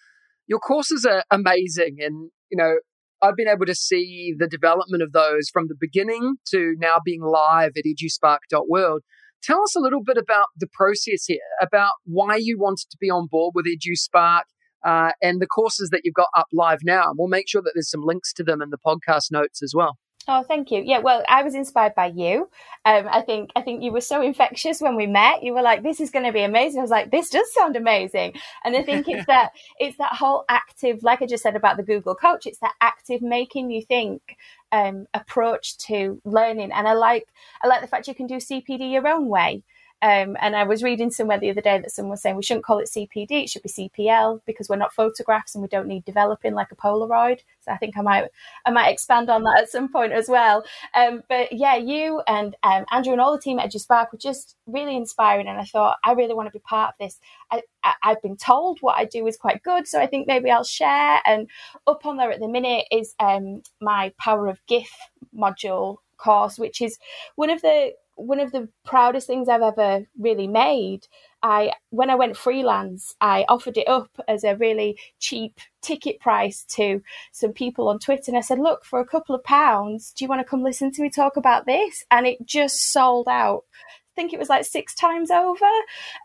Your 0.47 0.59
courses 0.59 1.05
are 1.05 1.23
amazing, 1.29 1.97
and 1.99 2.31
you 2.49 2.57
know, 2.57 2.77
I've 3.21 3.35
been 3.35 3.47
able 3.47 3.67
to 3.67 3.75
see 3.75 4.33
the 4.37 4.47
development 4.47 5.03
of 5.03 5.11
those 5.11 5.49
from 5.53 5.67
the 5.67 5.75
beginning 5.79 6.37
to 6.49 6.75
now 6.79 6.97
being 7.03 7.21
live 7.21 7.73
at 7.77 7.83
eduspark.world. 7.85 9.01
Tell 9.43 9.61
us 9.61 9.75
a 9.75 9.79
little 9.79 10.03
bit 10.03 10.17
about 10.17 10.47
the 10.57 10.67
process 10.71 11.25
here, 11.25 11.39
about 11.61 11.93
why 12.05 12.35
you 12.35 12.57
wanted 12.59 12.89
to 12.89 12.97
be 12.99 13.09
on 13.09 13.27
board 13.29 13.53
with 13.55 13.65
EduSpark 13.65 14.43
uh, 14.85 15.11
and 15.21 15.41
the 15.41 15.47
courses 15.47 15.89
that 15.91 16.01
you've 16.03 16.15
got 16.15 16.29
up 16.35 16.47
live 16.51 16.79
now. 16.83 17.09
And 17.09 17.15
we'll 17.17 17.27
make 17.27 17.47
sure 17.47 17.61
that 17.61 17.71
there's 17.73 17.89
some 17.89 18.03
links 18.03 18.33
to 18.33 18.43
them 18.43 18.61
in 18.61 18.69
the 18.69 18.77
podcast 18.77 19.31
notes 19.31 19.61
as 19.63 19.73
well. 19.75 19.97
Oh, 20.33 20.43
thank 20.43 20.71
you. 20.71 20.81
Yeah, 20.81 20.99
well, 20.99 21.25
I 21.27 21.43
was 21.43 21.55
inspired 21.55 21.93
by 21.93 22.05
you. 22.05 22.49
Um, 22.85 23.05
I 23.11 23.19
think 23.21 23.49
I 23.57 23.61
think 23.61 23.83
you 23.83 23.91
were 23.91 23.99
so 23.99 24.21
infectious 24.21 24.79
when 24.79 24.95
we 24.95 25.05
met. 25.05 25.43
You 25.43 25.53
were 25.53 25.61
like, 25.61 25.83
"This 25.83 25.99
is 25.99 26.09
going 26.09 26.23
to 26.25 26.31
be 26.31 26.41
amazing." 26.43 26.79
I 26.79 26.83
was 26.83 26.89
like, 26.89 27.11
"This 27.11 27.29
does 27.29 27.53
sound 27.53 27.75
amazing." 27.75 28.35
And 28.63 28.77
I 28.77 28.81
think 28.81 29.09
it's 29.09 29.25
that 29.33 29.51
it's 29.77 29.97
that 29.97 30.13
whole 30.13 30.45
active, 30.47 31.03
like 31.03 31.21
I 31.21 31.25
just 31.25 31.43
said 31.43 31.57
about 31.57 31.75
the 31.75 31.83
Google 31.83 32.15
Coach. 32.15 32.45
It's 32.45 32.59
that 32.59 32.75
active 32.79 33.21
making 33.21 33.71
you 33.71 33.81
think 33.81 34.37
um, 34.71 35.05
approach 35.13 35.77
to 35.79 36.21
learning. 36.23 36.71
And 36.71 36.87
I 36.87 36.93
like 36.93 37.27
I 37.61 37.67
like 37.67 37.81
the 37.81 37.87
fact 37.87 38.07
you 38.07 38.15
can 38.15 38.27
do 38.27 38.37
CPD 38.37 38.89
your 38.89 39.09
own 39.09 39.27
way. 39.27 39.63
Um, 40.01 40.35
and 40.41 40.55
I 40.55 40.63
was 40.63 40.83
reading 40.83 41.11
somewhere 41.11 41.39
the 41.39 41.49
other 41.51 41.61
day 41.61 41.79
that 41.79 41.91
someone 41.91 42.11
was 42.11 42.21
saying 42.21 42.35
we 42.35 42.43
shouldn't 42.43 42.65
call 42.65 42.79
it 42.79 42.89
CPD, 42.89 43.43
it 43.43 43.49
should 43.49 43.61
be 43.61 43.69
CPL 43.69 44.41
because 44.45 44.67
we're 44.67 44.75
not 44.75 44.93
photographs 44.93 45.53
and 45.53 45.61
we 45.61 45.67
don't 45.67 45.87
need 45.87 46.05
developing 46.05 46.53
like 46.53 46.71
a 46.71 46.75
Polaroid. 46.75 47.39
So 47.61 47.71
I 47.71 47.77
think 47.77 47.97
I 47.97 48.01
might 48.01 48.25
I 48.65 48.71
might 48.71 48.89
expand 48.89 49.29
on 49.29 49.43
that 49.43 49.59
at 49.59 49.69
some 49.69 49.91
point 49.91 50.13
as 50.13 50.27
well. 50.27 50.63
Um, 50.95 51.23
but 51.29 51.53
yeah, 51.53 51.75
you 51.75 52.21
and 52.27 52.55
um, 52.63 52.85
Andrew 52.91 53.13
and 53.13 53.21
all 53.21 53.33
the 53.33 53.41
team 53.41 53.59
at 53.59 53.71
EduSpark 53.71 54.11
were 54.11 54.17
just 54.17 54.55
really 54.65 54.95
inspiring, 54.95 55.47
and 55.47 55.59
I 55.59 55.65
thought 55.65 55.97
I 56.03 56.13
really 56.13 56.33
want 56.33 56.47
to 56.47 56.53
be 56.53 56.59
part 56.59 56.93
of 56.93 56.97
this. 56.99 57.19
I, 57.51 57.61
I've 58.03 58.21
been 58.21 58.37
told 58.37 58.79
what 58.81 58.97
I 58.97 59.05
do 59.05 59.27
is 59.27 59.37
quite 59.37 59.63
good, 59.63 59.87
so 59.87 59.99
I 59.99 60.07
think 60.07 60.27
maybe 60.27 60.49
I'll 60.49 60.63
share. 60.63 61.19
And 61.25 61.47
up 61.87 62.05
on 62.05 62.17
there 62.17 62.31
at 62.31 62.39
the 62.39 62.47
minute 62.47 62.85
is 62.91 63.15
um, 63.19 63.61
my 63.79 64.13
Power 64.17 64.47
of 64.47 64.65
GIF 64.65 64.91
module 65.35 65.97
course, 66.17 66.57
which 66.57 66.81
is 66.81 66.97
one 67.35 67.49
of 67.49 67.61
the 67.61 67.93
one 68.21 68.39
of 68.39 68.51
the 68.51 68.69
proudest 68.85 69.27
things 69.27 69.49
I've 69.49 69.61
ever 69.61 70.05
really 70.19 70.47
made. 70.47 71.07
I 71.43 71.73
when 71.89 72.09
I 72.09 72.15
went 72.15 72.37
freelance, 72.37 73.15
I 73.19 73.45
offered 73.49 73.77
it 73.77 73.87
up 73.87 74.09
as 74.27 74.43
a 74.43 74.55
really 74.55 74.97
cheap 75.19 75.59
ticket 75.81 76.19
price 76.19 76.63
to 76.75 77.01
some 77.31 77.53
people 77.53 77.87
on 77.87 77.99
Twitter, 77.99 78.25
and 78.27 78.37
I 78.37 78.41
said, 78.41 78.59
"Look, 78.59 78.85
for 78.85 78.99
a 78.99 79.05
couple 79.07 79.35
of 79.35 79.43
pounds, 79.43 80.13
do 80.13 80.23
you 80.23 80.29
want 80.29 80.41
to 80.41 80.49
come 80.49 80.63
listen 80.63 80.91
to 80.91 81.01
me 81.01 81.09
talk 81.09 81.37
about 81.37 81.65
this?" 81.65 82.03
And 82.11 82.27
it 82.27 82.45
just 82.45 82.91
sold 82.91 83.27
out. 83.27 83.63
I 84.11 84.13
think 84.15 84.33
it 84.33 84.39
was 84.39 84.49
like 84.49 84.65
six 84.65 84.93
times 84.93 85.31
over. 85.31 85.65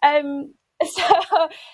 Um, 0.02 0.54
so, 0.84 1.02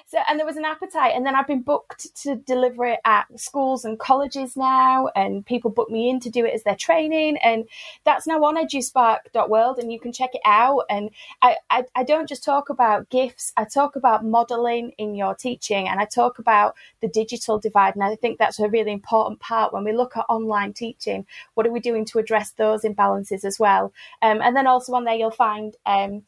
so 0.07 0.19
and 0.29 0.39
there 0.39 0.47
was 0.47 0.57
an 0.57 0.65
appetite. 0.65 1.13
And 1.15 1.27
then 1.27 1.35
i've 1.35 1.47
been 1.47 1.63
booked 1.63 2.15
to 2.23 2.37
deliver 2.37 2.87
it 2.87 3.01
at 3.05 3.27
schools 3.39 3.85
and 3.85 3.99
colleges 3.99 4.57
now 4.57 5.09
and 5.17 5.45
people 5.45 5.71
book 5.71 5.91
me 5.91 6.09
in 6.09 6.21
to 6.21 6.31
do 6.31 6.45
it 6.45 6.55
as 6.55 6.63
their 6.63 6.77
training 6.77 7.37
and 7.39 7.65
that's 8.05 8.27
now 8.27 8.43
on 8.45 8.57
eduspark.world 8.57 9.79
and 9.79 9.93
you 9.93 9.99
can 9.99 10.13
check 10.13 10.31
it 10.35 10.41
out. 10.45 10.85
And 10.89 11.11
I, 11.41 11.57
I, 11.71 11.85
I 11.97 12.05
don't 12.05 12.29
just 12.29 12.45
talk 12.45 12.69
about 12.69 13.09
GIFs 13.11 13.53
i 13.57 13.65
talk 13.65 13.97
about 13.97 14.25
modeling 14.25 14.93
in 14.99 15.15
your 15.15 15.35
teaching 15.35 15.89
and 15.89 15.99
i 16.01 16.05
talk 16.05 16.39
about 16.39 16.75
the 17.01 17.09
digital 17.09 17.59
divide 17.59 17.95
and 17.95 18.05
i 18.05 18.15
think 18.17 18.39
that's 18.39 18.61
a 18.61 18.69
really 18.69 18.93
important 18.93 19.41
part 19.41 19.73
when 19.73 19.85
we 19.85 19.93
look 19.93 20.17
at 20.17 20.25
online 20.29 20.73
teaching. 20.73 21.27
What 21.55 21.67
are 21.67 21.73
we 21.73 21.81
doing 21.81 22.05
to 22.07 22.19
address 22.19 22.51
those 22.53 22.83
imbalances 22.83 23.45
as 23.45 23.59
well? 23.59 23.93
Um, 24.23 24.41
and 24.41 24.57
then 24.57 24.67
also 24.67 24.95
on 24.95 25.05
there 25.05 25.15
you'll 25.15 25.31
find 25.31 25.77
um, 25.87 26.23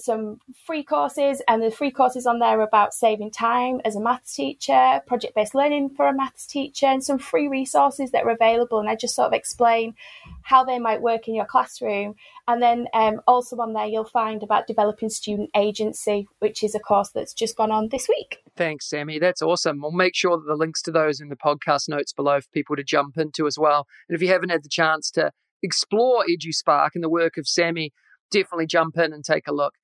some 0.00 0.38
free 0.66 0.82
courses, 0.82 1.42
and 1.48 1.62
the 1.62 1.70
free 1.70 1.90
courses 1.90 2.26
on 2.26 2.38
there 2.38 2.60
about 2.60 2.94
saving 2.94 3.30
time 3.30 3.80
as 3.84 3.96
a 3.96 4.00
maths 4.00 4.34
teacher, 4.34 5.00
project 5.06 5.34
based 5.34 5.54
learning 5.54 5.90
for 5.90 6.06
a 6.06 6.14
maths 6.14 6.46
teacher, 6.46 6.86
and 6.86 7.02
some 7.02 7.18
free 7.18 7.48
resources 7.48 8.10
that 8.10 8.24
are 8.24 8.30
available. 8.30 8.78
And 8.78 8.88
I 8.88 8.96
just 8.96 9.14
sort 9.14 9.28
of 9.28 9.32
explain 9.32 9.94
how 10.42 10.64
they 10.64 10.78
might 10.78 11.02
work 11.02 11.28
in 11.28 11.34
your 11.34 11.44
classroom. 11.44 12.14
And 12.48 12.60
then 12.60 12.88
um, 12.92 13.20
also 13.26 13.56
on 13.56 13.72
there, 13.72 13.86
you'll 13.86 14.04
find 14.04 14.42
about 14.42 14.66
developing 14.66 15.10
student 15.10 15.50
agency, 15.56 16.26
which 16.40 16.62
is 16.62 16.74
a 16.74 16.80
course 16.80 17.10
that's 17.10 17.34
just 17.34 17.56
gone 17.56 17.70
on 17.70 17.88
this 17.88 18.08
week. 18.08 18.38
Thanks, 18.56 18.88
Sammy. 18.88 19.18
That's 19.18 19.42
awesome. 19.42 19.80
We'll 19.80 19.92
make 19.92 20.14
sure 20.14 20.36
that 20.36 20.46
the 20.46 20.56
links 20.56 20.82
to 20.82 20.90
those 20.90 21.20
in 21.20 21.28
the 21.28 21.36
podcast 21.36 21.88
notes 21.88 22.12
below 22.12 22.40
for 22.40 22.48
people 22.52 22.76
to 22.76 22.84
jump 22.84 23.16
into 23.16 23.46
as 23.46 23.58
well. 23.58 23.86
And 24.08 24.16
if 24.16 24.22
you 24.22 24.28
haven't 24.28 24.50
had 24.50 24.64
the 24.64 24.68
chance 24.68 25.10
to 25.12 25.30
explore 25.62 26.24
EduSpark 26.28 26.90
and 26.94 27.04
the 27.04 27.08
work 27.08 27.36
of 27.36 27.46
Sammy, 27.46 27.92
definitely 28.30 28.66
jump 28.66 28.96
in 28.98 29.12
and 29.12 29.24
take 29.24 29.46
a 29.46 29.52
look. 29.52 29.74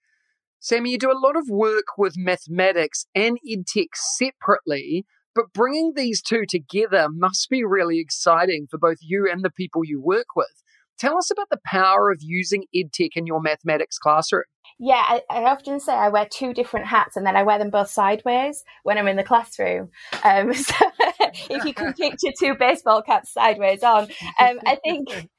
Sammy, 0.61 0.91
you 0.91 0.99
do 0.99 1.13
a 1.13 1.19
lot 1.19 1.37
of 1.37 1.49
work 1.49 1.97
with 1.97 2.15
mathematics 2.17 3.07
and 3.15 3.39
edtech 3.49 3.89
separately, 3.95 5.07
but 5.35 5.53
bringing 5.53 5.93
these 5.95 6.21
two 6.21 6.45
together 6.49 7.07
must 7.11 7.49
be 7.49 7.63
really 7.65 8.01
exciting 8.01 8.67
for 8.69 8.79
both 8.79 8.99
you 9.01 9.29
and 9.31 9.45
the 9.45 9.51
people 9.51 9.85
you 9.85 10.01
work 10.01 10.35
with. 10.35 10.63
Tell 10.99 11.17
us 11.17 11.31
about 11.31 11.49
the 11.51 11.61
power 11.65 12.11
of 12.11 12.19
using 12.21 12.65
edtech 12.75 13.11
in 13.15 13.27
your 13.27 13.41
mathematics 13.41 13.99
classroom. 13.99 14.43
Yeah, 14.81 15.05
I, 15.07 15.23
I, 15.31 15.43
often 15.45 15.81
say 15.81 15.93
I 15.93 16.09
wear 16.09 16.27
two 16.31 16.53
different 16.53 16.87
hats 16.87 17.17
and 17.17 17.27
then 17.27 17.37
I 17.37 17.43
wear 17.43 17.59
them 17.59 17.71
both 17.71 17.89
sideways 17.89 18.65
when 18.83 18.99
I'm 18.99 19.09
in 19.09 19.17
the 19.17 19.25
classroom. 19.25 19.91
Um, 20.25 20.55
so 20.55 20.75
if 21.51 21.65
you 21.65 21.73
can 21.73 21.93
picture 21.99 22.33
two 22.39 22.55
baseball 22.55 23.03
caps 23.03 23.33
sideways 23.33 23.83
on, 23.83 24.05
um, 24.39 24.61
I 24.67 24.77
think 24.85 25.31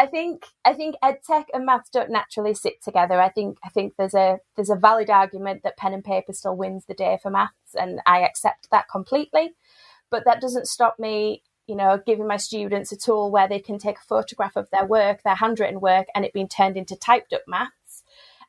I 0.00 0.06
think 0.06 0.46
I 0.64 0.72
think 0.72 0.96
edtech 1.04 1.44
and 1.52 1.66
maths 1.66 1.90
don't 1.90 2.08
naturally 2.08 2.54
sit 2.54 2.82
together. 2.82 3.20
I 3.20 3.28
think 3.28 3.58
I 3.62 3.68
think 3.68 3.92
there's 3.98 4.14
a 4.14 4.38
there's 4.56 4.70
a 4.70 4.74
valid 4.74 5.10
argument 5.10 5.62
that 5.62 5.76
pen 5.76 5.92
and 5.92 6.02
paper 6.02 6.32
still 6.32 6.56
wins 6.56 6.86
the 6.86 6.94
day 6.94 7.18
for 7.22 7.30
maths, 7.30 7.74
and 7.78 8.00
I 8.06 8.20
accept 8.20 8.70
that 8.70 8.86
completely. 8.90 9.50
But 10.10 10.24
that 10.24 10.40
doesn't 10.40 10.68
stop 10.68 10.98
me, 10.98 11.42
you 11.66 11.76
know, 11.76 12.00
giving 12.06 12.26
my 12.26 12.38
students 12.38 12.92
a 12.92 12.96
tool 12.96 13.30
where 13.30 13.46
they 13.46 13.58
can 13.58 13.76
take 13.76 13.98
a 13.98 14.08
photograph 14.08 14.56
of 14.56 14.70
their 14.70 14.86
work, 14.86 15.22
their 15.22 15.34
handwritten 15.34 15.80
work, 15.80 16.06
and 16.14 16.24
it 16.24 16.32
being 16.32 16.48
turned 16.48 16.78
into 16.78 16.96
typed 16.96 17.34
up 17.34 17.42
maths. 17.46 18.02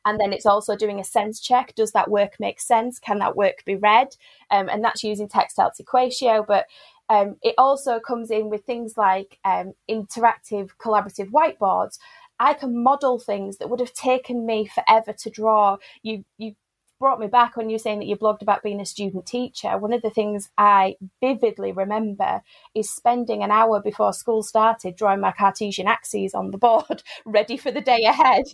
And 0.06 0.18
then 0.18 0.32
it's 0.32 0.46
also 0.46 0.74
doing 0.74 1.00
a 1.00 1.04
sense 1.04 1.38
check. 1.38 1.74
Does 1.74 1.92
that 1.92 2.10
work 2.10 2.40
make 2.40 2.60
sense? 2.60 2.98
Can 2.98 3.18
that 3.18 3.36
work 3.36 3.62
be 3.66 3.76
read? 3.76 4.16
Um, 4.50 4.70
and 4.70 4.82
that's 4.82 5.04
using 5.04 5.28
Texthelp's 5.28 5.80
Equatio. 5.82 6.46
But 6.46 6.64
um, 7.12 7.36
it 7.42 7.54
also 7.58 8.00
comes 8.00 8.30
in 8.30 8.48
with 8.48 8.64
things 8.64 8.96
like 8.96 9.38
um, 9.44 9.74
interactive 9.90 10.70
collaborative 10.80 11.30
whiteboards. 11.30 11.98
I 12.40 12.54
can 12.54 12.82
model 12.82 13.18
things 13.18 13.58
that 13.58 13.68
would 13.68 13.80
have 13.80 13.92
taken 13.92 14.46
me 14.46 14.66
forever 14.66 15.12
to 15.12 15.30
draw. 15.30 15.76
You 16.02 16.24
you 16.38 16.54
brought 16.98 17.20
me 17.20 17.26
back 17.26 17.56
when 17.56 17.68
you 17.68 17.74
were 17.74 17.80
saying 17.80 17.98
that 17.98 18.06
you 18.06 18.16
blogged 18.16 18.40
about 18.40 18.62
being 18.62 18.80
a 18.80 18.86
student 18.86 19.26
teacher. 19.26 19.76
One 19.76 19.92
of 19.92 20.00
the 20.00 20.08
things 20.08 20.48
I 20.56 20.96
vividly 21.20 21.72
remember 21.72 22.40
is 22.74 22.88
spending 22.88 23.42
an 23.42 23.50
hour 23.50 23.82
before 23.82 24.14
school 24.14 24.42
started 24.42 24.96
drawing 24.96 25.20
my 25.20 25.32
Cartesian 25.32 25.88
axes 25.88 26.32
on 26.32 26.50
the 26.50 26.58
board, 26.58 27.02
ready 27.26 27.58
for 27.58 27.72
the 27.72 27.80
day 27.82 28.04
ahead, 28.04 28.44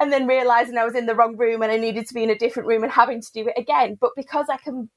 and 0.00 0.12
then 0.12 0.26
realizing 0.26 0.76
I 0.76 0.84
was 0.84 0.96
in 0.96 1.06
the 1.06 1.14
wrong 1.14 1.36
room 1.38 1.62
and 1.62 1.72
I 1.72 1.76
needed 1.78 2.06
to 2.08 2.14
be 2.14 2.24
in 2.24 2.30
a 2.30 2.36
different 2.36 2.68
room 2.68 2.82
and 2.82 2.92
having 2.92 3.22
to 3.22 3.32
do 3.32 3.48
it 3.48 3.54
again. 3.56 3.96
But 3.98 4.10
because 4.16 4.46
I 4.50 4.58
can 4.58 4.90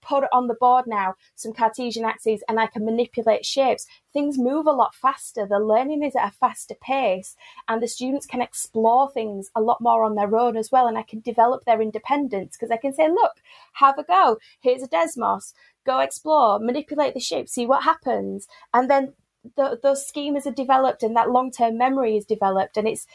put 0.00 0.24
on 0.32 0.46
the 0.46 0.54
board 0.54 0.86
now, 0.86 1.14
some 1.34 1.52
Cartesian 1.52 2.04
axes, 2.04 2.42
and 2.48 2.58
I 2.58 2.66
can 2.66 2.84
manipulate 2.84 3.44
shapes. 3.44 3.86
Things 4.12 4.38
move 4.38 4.66
a 4.66 4.72
lot 4.72 4.94
faster. 4.94 5.46
The 5.46 5.58
learning 5.58 6.02
is 6.02 6.16
at 6.16 6.28
a 6.28 6.32
faster 6.32 6.74
pace, 6.74 7.36
and 7.68 7.82
the 7.82 7.88
students 7.88 8.26
can 8.26 8.40
explore 8.40 9.10
things 9.10 9.50
a 9.54 9.60
lot 9.60 9.80
more 9.80 10.04
on 10.04 10.14
their 10.14 10.34
own 10.36 10.56
as 10.56 10.70
well. 10.70 10.86
And 10.86 10.98
I 10.98 11.02
can 11.02 11.20
develop 11.20 11.64
their 11.64 11.82
independence 11.82 12.56
because 12.56 12.70
I 12.70 12.76
can 12.76 12.94
say, 12.94 13.08
look, 13.08 13.32
have 13.74 13.98
a 13.98 14.04
go. 14.04 14.38
Here's 14.60 14.82
a 14.82 14.88
Desmos. 14.88 15.52
Go 15.84 16.00
explore, 16.00 16.58
manipulate 16.58 17.14
the 17.14 17.20
shape, 17.20 17.48
see 17.48 17.66
what 17.66 17.84
happens. 17.84 18.46
And 18.74 18.90
then 18.90 19.14
the, 19.56 19.78
those 19.82 20.10
schemas 20.10 20.46
are 20.46 20.52
developed 20.52 21.02
and 21.02 21.16
that 21.16 21.30
long 21.30 21.50
term 21.50 21.78
memory 21.78 22.16
is 22.16 22.26
developed. 22.26 22.76
And 22.76 22.86
it's, 22.86 23.06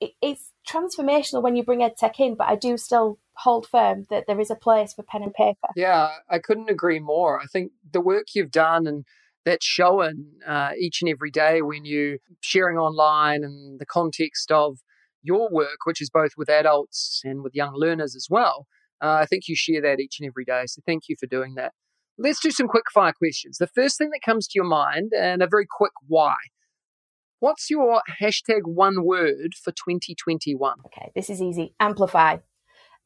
it, 0.00 0.12
it's 0.20 0.52
transformational 0.68 1.42
when 1.42 1.56
you 1.56 1.62
bring 1.62 1.80
EdTech 1.80 2.20
in, 2.20 2.34
but 2.34 2.48
I 2.48 2.56
do 2.56 2.76
still 2.76 3.18
hold 3.38 3.66
firm 3.66 4.06
that 4.10 4.24
there 4.26 4.40
is 4.40 4.50
a 4.50 4.56
place 4.56 4.92
for 4.92 5.02
pen 5.02 5.22
and 5.22 5.32
paper. 5.32 5.68
Yeah, 5.76 6.10
I 6.28 6.38
couldn't 6.38 6.70
agree 6.70 6.98
more. 6.98 7.40
I 7.40 7.46
think 7.46 7.72
the 7.90 8.00
work 8.00 8.26
you've 8.34 8.50
done 8.50 8.86
and 8.86 9.04
that's 9.44 9.64
shown 9.64 10.26
uh, 10.46 10.72
each 10.78 11.00
and 11.00 11.08
every 11.08 11.30
day 11.30 11.62
when 11.62 11.84
you 11.84 12.18
sharing 12.40 12.76
online 12.76 13.42
and 13.44 13.80
the 13.80 13.86
context 13.86 14.50
of 14.50 14.78
your 15.22 15.48
work, 15.50 15.78
which 15.84 16.02
is 16.02 16.10
both 16.10 16.32
with 16.36 16.50
adults 16.50 17.22
and 17.24 17.42
with 17.42 17.54
young 17.54 17.72
learners 17.74 18.14
as 18.14 18.26
well. 18.28 18.66
Uh, 19.02 19.18
I 19.22 19.26
think 19.26 19.44
you 19.46 19.56
share 19.56 19.80
that 19.82 20.00
each 20.00 20.16
and 20.20 20.26
every 20.26 20.44
day. 20.44 20.64
So 20.66 20.82
thank 20.84 21.04
you 21.08 21.16
for 21.18 21.26
doing 21.26 21.54
that. 21.54 21.72
Let's 22.18 22.40
do 22.40 22.50
some 22.50 22.66
quick 22.66 22.90
fire 22.92 23.12
questions. 23.12 23.58
The 23.58 23.68
first 23.68 23.96
thing 23.96 24.10
that 24.10 24.20
comes 24.24 24.48
to 24.48 24.52
your 24.56 24.64
mind, 24.64 25.12
and 25.16 25.40
a 25.40 25.46
very 25.46 25.66
quick 25.70 25.92
why. 26.06 26.34
What's 27.38 27.70
your 27.70 28.02
hashtag 28.20 28.62
one 28.64 29.04
word 29.04 29.54
for 29.54 29.70
2021? 29.70 30.74
Okay, 30.86 31.12
this 31.14 31.30
is 31.30 31.40
easy. 31.40 31.74
Amplify. 31.78 32.38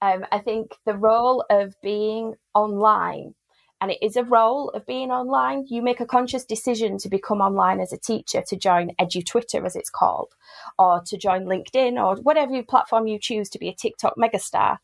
Um, 0.03 0.27
I 0.33 0.41
think 0.41 0.77
the 0.85 0.99
role 0.99 1.45
of 1.49 1.81
being 1.81 2.35
online, 2.55 3.37
and 3.81 3.93
it 3.93 3.99
is 4.03 4.17
a 4.17 4.25
role 4.25 4.69
of 4.71 4.85
being 4.85 5.13
online, 5.13 5.65
you 5.69 5.81
make 5.81 6.01
a 6.01 6.07
conscious 6.07 6.45
decision 6.45 6.99
to 6.99 7.09
become 7.09 7.41
online 7.41 7.79
as 7.81 7.93
a 7.93 7.99
teacher, 7.99 8.43
to 8.49 8.57
join 8.57 8.97
Edu 9.01 9.25
Twitter, 9.25 9.65
as 9.65 9.77
it's 9.77 9.91
called, 9.91 10.35
or 10.77 11.03
to 11.07 11.17
join 11.17 11.45
LinkedIn, 11.45 12.05
or 12.05 12.21
whatever 12.21 12.61
platform 12.65 13.07
you 13.07 13.19
choose 13.19 13.49
to 13.51 13.61
be 13.61 13.69
a 13.69 13.75
TikTok 13.75 14.17
megastar. 14.17 14.79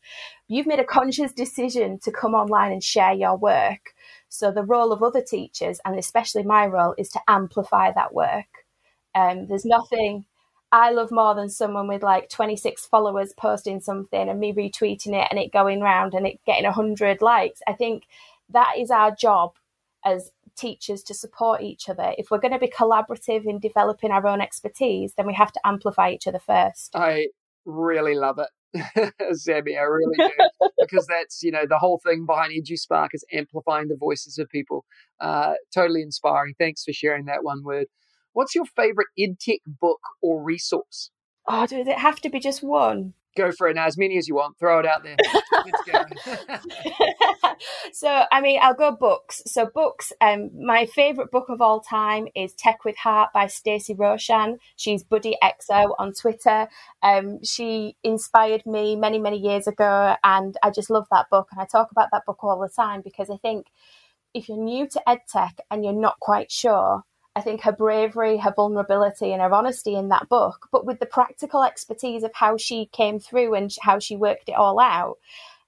You've 0.47 0.67
made 0.67 0.79
a 0.79 0.85
conscious 0.85 1.33
decision 1.33 1.99
to 2.03 2.13
come 2.13 2.33
online 2.33 2.71
and 2.71 2.83
share 2.83 3.13
your 3.13 3.35
work. 3.35 3.93
So 4.29 4.51
the 4.51 4.63
role 4.63 4.93
of 4.93 5.03
other 5.03 5.21
teachers, 5.21 5.81
and 5.83 5.99
especially 5.99 6.43
my 6.43 6.65
role, 6.65 6.95
is 6.97 7.09
to 7.09 7.21
amplify 7.27 7.91
that 7.91 8.13
work. 8.13 8.47
Um, 9.15 9.47
there's 9.47 9.65
nothing 9.65 10.25
I 10.71 10.91
love 10.91 11.11
more 11.11 11.33
than 11.33 11.49
someone 11.49 11.87
with 11.87 12.03
like 12.03 12.29
26 12.29 12.85
followers 12.85 13.33
posting 13.33 13.79
something 13.79 14.29
and 14.29 14.39
me 14.39 14.53
retweeting 14.53 15.19
it 15.19 15.27
and 15.31 15.39
it 15.39 15.51
going 15.51 15.81
round 15.81 16.13
and 16.13 16.27
it 16.27 16.39
getting 16.45 16.65
100 16.65 17.21
likes. 17.21 17.61
I 17.67 17.73
think 17.73 18.03
that 18.49 18.73
is 18.77 18.91
our 18.91 19.13
job 19.13 19.53
as 20.05 20.31
teachers 20.55 21.01
to 21.03 21.13
support 21.13 21.61
each 21.61 21.89
other. 21.89 22.13
If 22.17 22.29
we're 22.29 22.39
going 22.39 22.53
to 22.53 22.59
be 22.59 22.67
collaborative 22.67 23.45
in 23.45 23.59
developing 23.59 24.11
our 24.11 24.25
own 24.27 24.41
expertise, 24.41 25.13
then 25.15 25.25
we 25.25 25.33
have 25.33 25.51
to 25.53 25.59
amplify 25.65 26.11
each 26.11 26.27
other 26.27 26.39
first. 26.39 26.95
I 26.95 27.29
really 27.65 28.15
love 28.15 28.39
it. 28.39 29.13
Sammy, 29.37 29.77
I 29.77 29.81
really 29.81 30.15
do. 30.17 30.69
because 30.77 31.07
that's, 31.07 31.41
you 31.41 31.51
know, 31.51 31.65
the 31.67 31.79
whole 31.79 31.99
thing 32.05 32.25
behind 32.27 32.53
EduSpark 32.53 33.09
is 33.13 33.25
amplifying 33.33 33.87
the 33.87 33.97
voices 33.97 34.37
of 34.37 34.49
people. 34.49 34.85
Uh, 35.19 35.53
totally 35.73 36.03
inspiring. 36.03 36.53
Thanks 36.59 36.83
for 36.83 36.93
sharing 36.93 37.25
that 37.25 37.43
one 37.43 37.63
word. 37.63 37.87
What's 38.33 38.55
your 38.55 38.65
favorite 38.65 39.07
EdTech 39.17 39.59
book 39.65 40.01
or 40.21 40.43
resource? 40.43 41.11
Oh, 41.47 41.65
does 41.65 41.87
it 41.87 41.97
have 41.97 42.19
to 42.21 42.29
be 42.29 42.39
just 42.39 42.61
one? 42.61 43.13
Go 43.35 43.51
for 43.51 43.67
it 43.67 43.75
now, 43.75 43.85
as 43.85 43.97
many 43.97 44.17
as 44.17 44.27
you 44.27 44.35
want. 44.35 44.57
Throw 44.59 44.79
it 44.79 44.85
out 44.85 45.03
there. 45.03 45.15
so, 47.93 48.23
I 48.31 48.41
mean, 48.41 48.59
I'll 48.61 48.73
go 48.73 48.91
books. 48.91 49.41
So, 49.45 49.69
books. 49.73 50.11
Um, 50.19 50.49
my 50.65 50.87
favorite 50.87 51.31
book 51.31 51.45
of 51.49 51.61
all 51.61 51.79
time 51.79 52.27
is 52.35 52.53
Tech 52.53 52.83
with 52.85 52.97
Heart 52.97 53.29
by 53.33 53.47
Stacey 53.47 53.93
Roshan. 53.93 54.57
She's 54.75 55.03
Buddy 55.03 55.37
XO 55.43 55.93
on 55.99 56.13
Twitter. 56.13 56.67
Um, 57.03 57.43
she 57.43 57.95
inspired 58.03 58.65
me 58.65 58.95
many, 58.95 59.19
many 59.19 59.37
years 59.37 59.67
ago, 59.67 60.15
and 60.23 60.57
I 60.63 60.71
just 60.71 60.89
love 60.89 61.05
that 61.11 61.29
book. 61.29 61.49
And 61.51 61.61
I 61.61 61.65
talk 61.65 61.91
about 61.91 62.09
that 62.11 62.25
book 62.25 62.43
all 62.43 62.59
the 62.59 62.69
time 62.69 63.01
because 63.01 63.29
I 63.29 63.37
think 63.37 63.67
if 64.33 64.49
you're 64.49 64.57
new 64.57 64.87
to 64.87 65.01
EdTech 65.07 65.59
and 65.69 65.83
you're 65.83 65.93
not 65.93 66.19
quite 66.19 66.51
sure, 66.51 67.03
I 67.39 67.41
think 67.41 67.61
her 67.61 67.71
bravery, 67.71 68.37
her 68.37 68.53
vulnerability, 68.53 69.31
and 69.31 69.41
her 69.41 69.53
honesty 69.53 69.95
in 69.95 70.09
that 70.09 70.27
book, 70.27 70.67
but 70.73 70.85
with 70.85 70.99
the 70.99 71.05
practical 71.05 71.63
expertise 71.63 72.23
of 72.23 72.31
how 72.33 72.57
she 72.57 72.87
came 72.87 73.17
through 73.17 73.53
and 73.53 73.73
how 73.79 73.97
she 73.97 74.17
worked 74.17 74.49
it 74.49 74.57
all 74.57 74.77
out, 74.77 75.19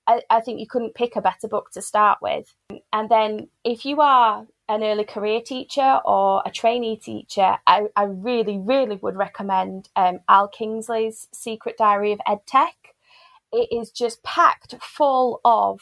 I, 0.05 0.21
I 0.29 0.41
think 0.41 0.59
you 0.59 0.67
couldn't 0.67 0.95
pick 0.95 1.15
a 1.15 1.21
better 1.21 1.47
book 1.47 1.71
to 1.71 1.81
start 1.81 2.17
with. 2.21 2.53
And 2.91 3.07
then 3.07 3.47
if 3.63 3.85
you 3.85 4.01
are 4.01 4.47
an 4.67 4.83
early 4.83 5.05
career 5.05 5.39
teacher 5.39 6.01
or 6.03 6.43
a 6.45 6.51
trainee 6.51 6.97
teacher, 6.97 7.55
I, 7.65 7.83
I 7.95 8.03
really, 8.03 8.57
really 8.57 8.97
would 8.97 9.15
recommend 9.15 9.87
um, 9.95 10.19
Al 10.27 10.49
Kingsley's 10.49 11.29
Secret 11.31 11.77
Diary 11.77 12.11
of 12.11 12.19
EdTech. 12.27 12.91
It 13.53 13.69
is 13.71 13.91
just 13.91 14.23
packed 14.23 14.75
full 14.81 15.39
of 15.45 15.79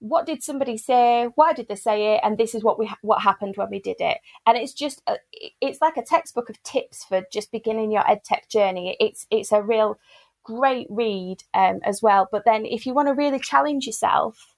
what 0.00 0.26
did 0.26 0.42
somebody 0.42 0.76
say? 0.76 1.28
Why 1.34 1.52
did 1.52 1.68
they 1.68 1.74
say 1.74 2.14
it? 2.14 2.20
And 2.22 2.38
this 2.38 2.54
is 2.54 2.62
what 2.62 2.78
we 2.78 2.90
what 3.02 3.22
happened 3.22 3.56
when 3.56 3.70
we 3.70 3.80
did 3.80 3.96
it. 4.00 4.18
And 4.46 4.56
it's 4.56 4.72
just 4.72 5.02
a, 5.06 5.16
it's 5.60 5.80
like 5.80 5.96
a 5.96 6.02
textbook 6.02 6.50
of 6.50 6.62
tips 6.62 7.04
for 7.04 7.22
just 7.32 7.52
beginning 7.52 7.90
your 7.90 8.08
ed 8.08 8.24
tech 8.24 8.48
journey. 8.48 8.96
It's 9.00 9.26
it's 9.30 9.52
a 9.52 9.62
real 9.62 9.98
great 10.44 10.86
read 10.88 11.38
um, 11.54 11.80
as 11.84 12.00
well. 12.02 12.28
But 12.30 12.44
then 12.44 12.64
if 12.64 12.86
you 12.86 12.94
want 12.94 13.08
to 13.08 13.14
really 13.14 13.38
challenge 13.40 13.86
yourself 13.86 14.54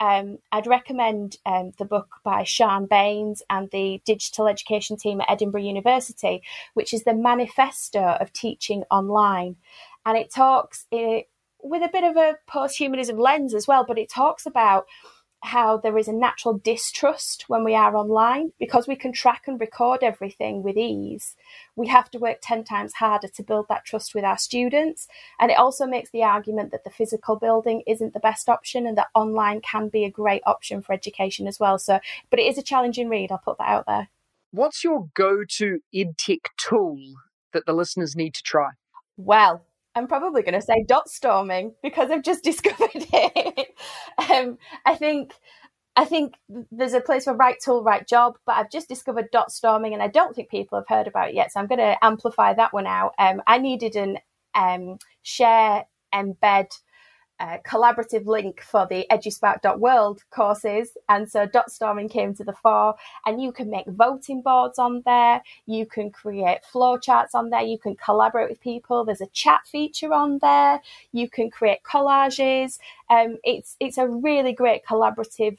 um, 0.00 0.38
I'd 0.50 0.66
recommend 0.66 1.36
um, 1.44 1.72
the 1.78 1.84
book 1.84 2.08
by 2.24 2.42
Siân 2.42 2.88
Bayne 2.88 3.34
and 3.50 3.70
the 3.70 4.00
digital 4.06 4.48
education 4.48 4.96
team 4.96 5.20
at 5.20 5.30
Edinburgh 5.30 5.62
University, 5.62 6.42
which 6.72 6.94
is 6.94 7.04
the 7.04 7.14
manifesto 7.14 8.00
of 8.00 8.32
teaching 8.32 8.82
online. 8.90 9.56
And 10.06 10.16
it 10.16 10.32
talks, 10.32 10.86
it, 10.90 11.28
with 11.62 11.82
a 11.82 11.88
bit 11.88 12.04
of 12.04 12.16
a 12.16 12.38
post-humanism 12.46 13.18
lens 13.18 13.54
as 13.54 13.66
well, 13.66 13.84
but 13.86 13.98
it 13.98 14.10
talks 14.10 14.46
about 14.46 14.86
how 15.42 15.78
there 15.78 15.96
is 15.96 16.06
a 16.06 16.12
natural 16.12 16.58
distrust 16.58 17.48
when 17.48 17.64
we 17.64 17.74
are 17.74 17.96
online 17.96 18.52
because 18.58 18.86
we 18.86 18.94
can 18.94 19.10
track 19.10 19.44
and 19.46 19.58
record 19.58 20.02
everything 20.02 20.62
with 20.62 20.76
ease. 20.76 21.34
We 21.76 21.86
have 21.88 22.10
to 22.10 22.18
work 22.18 22.38
10 22.42 22.64
times 22.64 22.94
harder 22.94 23.28
to 23.28 23.42
build 23.42 23.66
that 23.68 23.86
trust 23.86 24.14
with 24.14 24.22
our 24.22 24.36
students. 24.36 25.08
And 25.38 25.50
it 25.50 25.58
also 25.58 25.86
makes 25.86 26.10
the 26.10 26.24
argument 26.24 26.72
that 26.72 26.84
the 26.84 26.90
physical 26.90 27.36
building 27.36 27.82
isn't 27.86 28.12
the 28.12 28.20
best 28.20 28.50
option 28.50 28.86
and 28.86 28.98
that 28.98 29.08
online 29.14 29.62
can 29.62 29.88
be 29.88 30.04
a 30.04 30.10
great 30.10 30.42
option 30.44 30.82
for 30.82 30.92
education 30.92 31.46
as 31.46 31.58
well. 31.58 31.78
So, 31.78 32.00
but 32.28 32.38
it 32.38 32.46
is 32.46 32.58
a 32.58 32.62
challenging 32.62 33.08
read. 33.08 33.32
I'll 33.32 33.38
put 33.38 33.56
that 33.58 33.68
out 33.68 33.86
there. 33.86 34.08
What's 34.50 34.84
your 34.84 35.08
go 35.14 35.44
to 35.44 35.80
EdTech 35.94 36.40
tool 36.58 36.98
that 37.54 37.64
the 37.64 37.72
listeners 37.72 38.14
need 38.14 38.34
to 38.34 38.42
try? 38.42 38.70
Well, 39.16 39.64
I'm 39.94 40.06
probably 40.06 40.42
going 40.42 40.54
to 40.54 40.62
say 40.62 40.84
dot 40.86 41.08
storming 41.08 41.74
because 41.82 42.10
I've 42.10 42.22
just 42.22 42.44
discovered 42.44 42.90
it. 42.94 43.74
um, 44.30 44.58
I 44.84 44.94
think 44.94 45.32
I 45.96 46.04
think 46.04 46.34
there's 46.70 46.94
a 46.94 47.00
place 47.00 47.24
for 47.24 47.34
right 47.34 47.56
tool, 47.62 47.82
right 47.82 48.06
job, 48.06 48.38
but 48.46 48.56
I've 48.56 48.70
just 48.70 48.88
discovered 48.88 49.26
dot 49.32 49.50
storming, 49.50 49.92
and 49.92 50.02
I 50.02 50.08
don't 50.08 50.34
think 50.34 50.48
people 50.48 50.78
have 50.78 50.88
heard 50.88 51.08
about 51.08 51.30
it 51.30 51.34
yet. 51.34 51.52
So 51.52 51.60
I'm 51.60 51.66
going 51.66 51.80
to 51.80 52.02
amplify 52.02 52.54
that 52.54 52.72
one 52.72 52.86
out. 52.86 53.12
Um, 53.18 53.42
I 53.46 53.58
needed 53.58 53.96
an 53.96 54.18
um, 54.54 54.98
share 55.22 55.84
embed 56.14 56.68
collaborative 57.40 58.26
link 58.26 58.60
for 58.60 58.86
the 58.88 59.06
eduspark.world 59.10 60.22
courses. 60.30 60.96
And 61.08 61.30
so 61.30 61.46
dot 61.46 61.70
storming 61.70 62.08
came 62.08 62.34
to 62.34 62.44
the 62.44 62.52
fore 62.52 62.94
and 63.26 63.42
you 63.42 63.52
can 63.52 63.70
make 63.70 63.86
voting 63.86 64.42
boards 64.42 64.78
on 64.78 65.02
there. 65.04 65.42
You 65.66 65.86
can 65.86 66.10
create 66.10 66.58
flowcharts 66.72 67.34
on 67.34 67.50
there. 67.50 67.62
You 67.62 67.78
can 67.78 67.96
collaborate 67.96 68.50
with 68.50 68.60
people. 68.60 69.04
There's 69.04 69.20
a 69.20 69.26
chat 69.28 69.60
feature 69.66 70.12
on 70.12 70.38
there. 70.40 70.80
You 71.12 71.28
can 71.28 71.50
create 71.50 71.82
collages. 71.82 72.78
Um, 73.08 73.38
it's, 73.42 73.76
it's 73.80 73.98
a 73.98 74.06
really 74.06 74.52
great 74.52 74.84
collaborative 74.84 75.58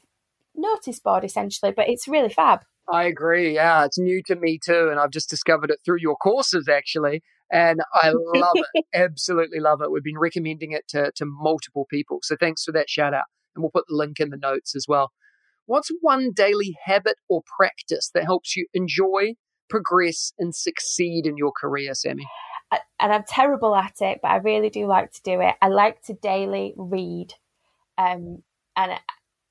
notice 0.54 1.00
board 1.00 1.24
essentially, 1.24 1.72
but 1.72 1.88
it's 1.88 2.06
really 2.08 2.28
fab. 2.28 2.60
I 2.88 3.04
agree. 3.04 3.54
Yeah, 3.54 3.84
it's 3.84 3.98
new 3.98 4.22
to 4.24 4.34
me 4.36 4.58
too. 4.62 4.88
And 4.90 4.98
I've 4.98 5.10
just 5.10 5.30
discovered 5.30 5.70
it 5.70 5.80
through 5.84 6.00
your 6.00 6.16
courses 6.16 6.68
actually 6.68 7.22
and 7.52 7.80
I 7.92 8.12
love 8.12 8.56
it. 8.74 8.84
Absolutely 8.94 9.60
love 9.60 9.82
it. 9.82 9.92
We've 9.92 10.02
been 10.02 10.18
recommending 10.18 10.72
it 10.72 10.88
to, 10.88 11.12
to 11.16 11.26
multiple 11.26 11.86
people. 11.90 12.20
So 12.22 12.34
thanks 12.34 12.64
for 12.64 12.72
that 12.72 12.88
shout 12.88 13.12
out. 13.12 13.26
And 13.54 13.62
we'll 13.62 13.70
put 13.70 13.84
the 13.88 13.94
link 13.94 14.18
in 14.18 14.30
the 14.30 14.38
notes 14.38 14.74
as 14.74 14.86
well. 14.88 15.12
What's 15.66 15.90
one 16.00 16.32
daily 16.34 16.76
habit 16.84 17.16
or 17.28 17.42
practice 17.56 18.10
that 18.14 18.24
helps 18.24 18.56
you 18.56 18.66
enjoy, 18.72 19.34
progress, 19.68 20.32
and 20.38 20.54
succeed 20.54 21.26
in 21.26 21.36
your 21.36 21.52
career, 21.52 21.94
Sammy? 21.94 22.26
And 22.98 23.12
I'm 23.12 23.24
terrible 23.28 23.76
at 23.76 24.00
it, 24.00 24.20
but 24.22 24.30
I 24.30 24.36
really 24.36 24.70
do 24.70 24.86
like 24.86 25.12
to 25.12 25.22
do 25.22 25.40
it. 25.42 25.54
I 25.60 25.68
like 25.68 26.02
to 26.04 26.14
daily 26.14 26.72
read. 26.76 27.34
um, 27.98 28.42
and 28.74 28.98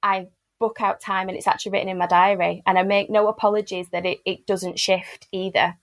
I 0.01 0.27
book 0.59 0.77
out 0.79 1.01
time 1.01 1.27
and 1.27 1.37
it's 1.37 1.47
actually 1.47 1.73
written 1.73 1.89
in 1.89 1.97
my 1.97 2.07
diary 2.07 2.63
and 2.65 2.77
I 2.77 2.83
make 2.83 3.09
no 3.09 3.27
apologies 3.27 3.89
that 3.91 4.05
it, 4.05 4.19
it 4.25 4.45
doesn't 4.45 4.79
shift 4.79 5.27
either. 5.31 5.75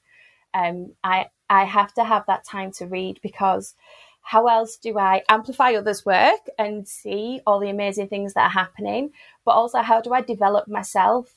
Um, 0.54 0.94
I 1.04 1.26
I 1.50 1.64
have 1.64 1.94
to 1.94 2.04
have 2.04 2.26
that 2.26 2.44
time 2.44 2.72
to 2.72 2.86
read 2.86 3.20
because 3.22 3.74
how 4.22 4.46
else 4.46 4.76
do 4.76 4.98
I 4.98 5.22
amplify 5.28 5.72
others' 5.72 6.04
work 6.04 6.40
and 6.58 6.86
see 6.86 7.40
all 7.46 7.60
the 7.60 7.70
amazing 7.70 8.08
things 8.08 8.34
that 8.34 8.42
are 8.42 8.50
happening? 8.50 9.12
But 9.44 9.52
also, 9.52 9.80
how 9.80 10.02
do 10.02 10.12
I 10.12 10.20
develop 10.20 10.68
myself 10.68 11.32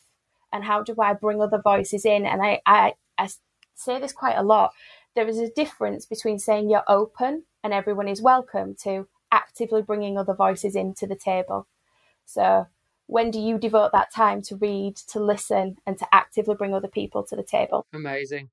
and 0.52 0.64
how 0.64 0.84
do 0.84 0.96
I 1.00 1.14
bring 1.14 1.42
other 1.42 1.62
voices 1.62 2.04
in? 2.04 2.26
And 2.26 2.42
I, 2.42 2.62
I, 2.66 2.96
I 3.18 3.30
say 3.76 4.00
this 4.00 4.12
quite 4.12 4.38
a 4.38 4.44
lot. 4.44 4.74
There 5.16 5.28
is 5.28 5.40
a 5.40 5.50
difference 5.50 6.06
between 6.06 6.38
saying 6.38 6.70
you're 6.70 6.84
open 6.88 7.44
and 7.64 7.74
everyone 7.74 8.08
is 8.08 8.22
welcome 8.22 8.76
to 8.84 9.08
actively 9.32 9.82
bringing 9.82 10.18
other 10.18 10.34
voices 10.34 10.76
into 10.76 11.08
the 11.08 11.16
table. 11.16 11.68
So, 12.26 12.68
when 13.08 13.32
do 13.32 13.40
you 13.40 13.58
devote 13.58 13.92
that 13.94 14.14
time 14.14 14.42
to 14.44 14.56
read, 14.56 14.96
to 14.96 15.20
listen, 15.20 15.78
and 15.86 15.98
to 15.98 16.08
actively 16.14 16.56
bring 16.56 16.74
other 16.74 16.88
people 16.88 17.24
to 17.24 17.36
the 17.36 17.44
table? 17.44 17.86
Amazing. 17.94 18.50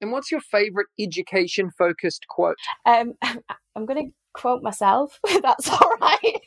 And 0.00 0.12
what's 0.12 0.30
your 0.30 0.40
favorite 0.40 0.88
education 0.98 1.70
focused 1.76 2.26
quote? 2.28 2.56
Um, 2.86 3.14
I'm 3.22 3.86
going 3.86 4.06
to 4.06 4.12
quote 4.34 4.62
myself. 4.62 5.18
That's 5.42 5.68
all 5.70 5.92
right. 6.00 6.40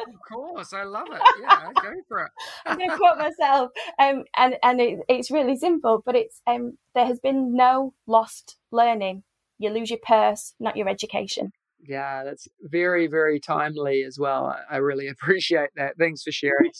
of 0.00 0.14
course, 0.30 0.72
I 0.72 0.82
love 0.82 1.08
it. 1.10 1.20
Yeah, 1.40 1.70
go 1.74 1.94
for 2.08 2.24
it. 2.24 2.32
I'm 2.66 2.76
going 2.76 2.90
to 2.90 2.96
quote 2.96 3.18
myself, 3.18 3.70
um, 3.98 4.24
and 4.36 4.56
and 4.62 4.80
it, 4.80 4.98
it's 5.08 5.30
really 5.30 5.56
simple, 5.56 6.02
but 6.04 6.16
it's 6.16 6.42
um, 6.46 6.76
there 6.94 7.06
has 7.06 7.20
been 7.20 7.54
no 7.54 7.94
lost 8.06 8.56
learning. 8.70 9.22
You 9.58 9.70
lose 9.70 9.90
your 9.90 10.00
purse, 10.02 10.54
not 10.60 10.76
your 10.76 10.88
education. 10.88 11.52
Yeah, 11.80 12.24
that's 12.24 12.48
very 12.60 13.06
very 13.06 13.40
timely 13.40 14.02
as 14.02 14.18
well. 14.18 14.46
I, 14.46 14.74
I 14.74 14.76
really 14.78 15.06
appreciate 15.08 15.70
that. 15.76 15.96
Thanks 15.96 16.22
for 16.22 16.32
sharing. 16.32 16.72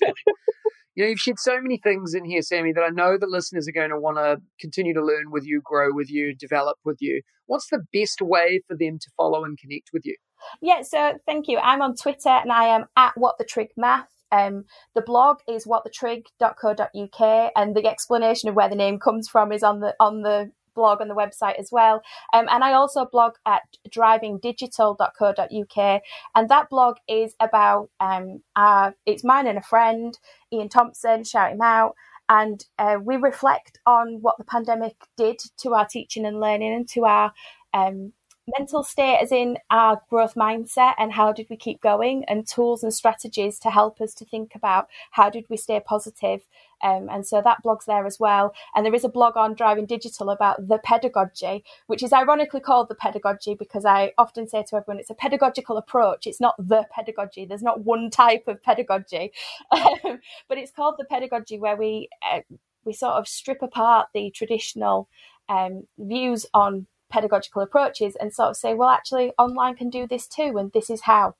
You 0.99 1.05
know, 1.05 1.11
you've 1.11 1.21
shared 1.21 1.39
so 1.39 1.61
many 1.61 1.79
things 1.79 2.13
in 2.13 2.25
here, 2.25 2.43
Sammy, 2.43 2.73
that 2.73 2.83
I 2.83 2.89
know 2.89 3.17
that 3.17 3.29
listeners 3.31 3.69
are 3.69 3.73
going 3.73 3.91
to 3.91 4.01
want 4.01 4.17
to 4.17 4.39
continue 4.61 4.93
to 4.95 5.01
learn 5.01 5.31
with 5.31 5.47
you, 5.47 5.61
grow 5.65 5.91
with 5.93 6.11
you, 6.11 6.35
develop 6.35 6.77
with 6.85 6.97
you. 6.99 7.23
What's 7.47 7.69
the 7.71 7.85
best 7.93 8.21
way 8.21 8.63
for 8.67 8.77
them 8.77 8.99
to 9.01 9.11
follow 9.17 9.45
and 9.45 9.57
connect 9.57 9.91
with 9.93 10.05
you? 10.05 10.17
Yeah, 10.61 10.83
so 10.83 11.13
thank 11.25 11.47
you. 11.47 11.59
I'm 11.59 11.83
on 11.83 11.95
Twitter 11.95 12.31
and 12.31 12.51
I 12.51 12.65
am 12.65 12.87
at 12.97 13.13
what 13.15 13.39
the 13.39 13.45
trig 13.45 13.69
math. 13.77 14.09
Um, 14.33 14.65
the 14.97 15.01
blog 15.01 15.39
is 15.49 15.69
whatthetrig.co.uk 15.69 17.53
and 17.55 17.77
the 17.77 17.87
explanation 17.87 18.49
of 18.49 18.57
where 18.57 18.69
the 18.69 18.75
name 18.75 18.99
comes 18.99 19.29
from 19.29 19.53
is 19.53 19.63
on 19.63 19.79
the 19.79 19.95
on 20.01 20.23
the 20.23 20.51
blog 20.79 21.01
on 21.01 21.09
the 21.09 21.15
website 21.15 21.59
as 21.59 21.71
well. 21.73 22.01
Um, 22.33 22.47
and 22.49 22.63
I 22.63 22.73
also 22.73 23.05
blog 23.05 23.35
at 23.45 23.63
drivingdigital.co.uk. 23.91 26.03
And 26.35 26.49
that 26.49 26.71
blog 26.71 26.97
is 27.09 27.35
about, 27.41 27.91
um, 27.99 28.43
our, 28.55 28.95
it's 29.05 29.25
mine 29.25 29.49
and 29.49 29.59
a 29.59 29.63
friend, 29.63 30.17
Ian 30.53 30.69
Thompson, 30.69 31.25
shout 31.25 31.51
him 31.53 31.63
out. 31.63 31.97
And 32.29 32.65
uh, 32.79 32.99
we 33.03 33.17
reflect 33.17 33.81
on 33.87 34.19
what 34.21 34.39
the 34.39 34.45
pandemic 34.45 34.95
did 35.17 35.41
to 35.63 35.75
our 35.75 35.87
teaching 35.87 36.27
and 36.27 36.39
learning 36.39 36.75
and 36.75 36.89
to 36.91 37.07
our 37.07 37.33
um, 37.75 38.13
mental 38.59 38.83
state 38.83 39.19
as 39.21 39.33
in 39.33 39.59
our 39.71 40.01
growth 40.09 40.35
mindset 40.35 40.95
and 40.99 41.13
how 41.13 41.33
did 41.33 41.47
we 41.51 41.57
keep 41.57 41.81
going 41.81 42.25
and 42.27 42.47
tools 42.47 42.83
and 42.83 42.95
strategies 42.95 43.59
to 43.59 43.71
help 43.71 44.01
us 44.01 44.15
to 44.15 44.25
think 44.25 44.55
about 44.55 44.89
how 45.13 45.29
did 45.29 45.45
we 45.49 45.57
stay 45.57 45.81
positive 45.81 46.43
um, 46.83 47.09
and 47.11 47.27
so 47.27 47.43
that 47.43 47.63
blog's 47.63 47.87
there 47.87 48.07
as 48.07 48.21
well. 48.21 48.55
And 48.75 48.85
there 48.85 48.95
is 48.95 49.05
a 49.05 49.09
blog 49.09 49.37
on 49.37 49.55
driving 49.55 49.87
digital 49.87 50.31
about 50.31 50.69
the 50.69 50.79
pedagogy 50.79 51.65
which 51.87 52.03
is 52.03 52.13
ironically 52.13 52.61
called 52.61 52.89
the 52.89 52.95
pedagogy 52.95 53.55
because 53.55 53.85
i 53.85 54.13
often 54.19 54.49
say 54.49 54.63
to 54.63 54.77
everyone 54.77 55.01
it's 55.01 55.11
a 55.11 55.15
pedagogical 55.15 55.77
approach. 55.77 56.27
It's 56.27 56.41
not 56.41 56.55
the 56.59 56.87
pedagogy. 56.95 57.45
There's 57.45 57.63
not 57.63 57.85
one 57.85 58.11
type 58.11 58.45
of 58.47 58.63
pedagogy. 58.63 59.33
Um, 59.71 60.21
but 60.49 60.59
it's 60.59 60.73
called 60.73 60.97
the 60.99 61.05
pedagogy 61.05 61.59
where 61.59 61.77
we 61.77 62.09
uh, 62.23 62.41
we 62.85 62.93
sort 62.93 63.15
of 63.15 63.29
strip 63.29 63.63
apart 63.63 64.09
the 64.15 64.31
traditional 64.31 65.09
um, 65.49 65.85
views 65.99 66.47
on 66.55 66.87
pedagogical 67.11 67.63
approaches 67.63 68.17
and 68.17 68.33
sort 68.33 68.51
of 68.51 68.57
say, 68.57 68.75
well, 68.75 68.91
actually, 68.91 69.33
online 69.39 69.77
can 69.77 69.91
do 69.91 70.07
this 70.07 70.27
too, 70.27 70.57
and 70.59 70.73
this 70.73 70.91
is 70.91 71.03
how. 71.03 71.35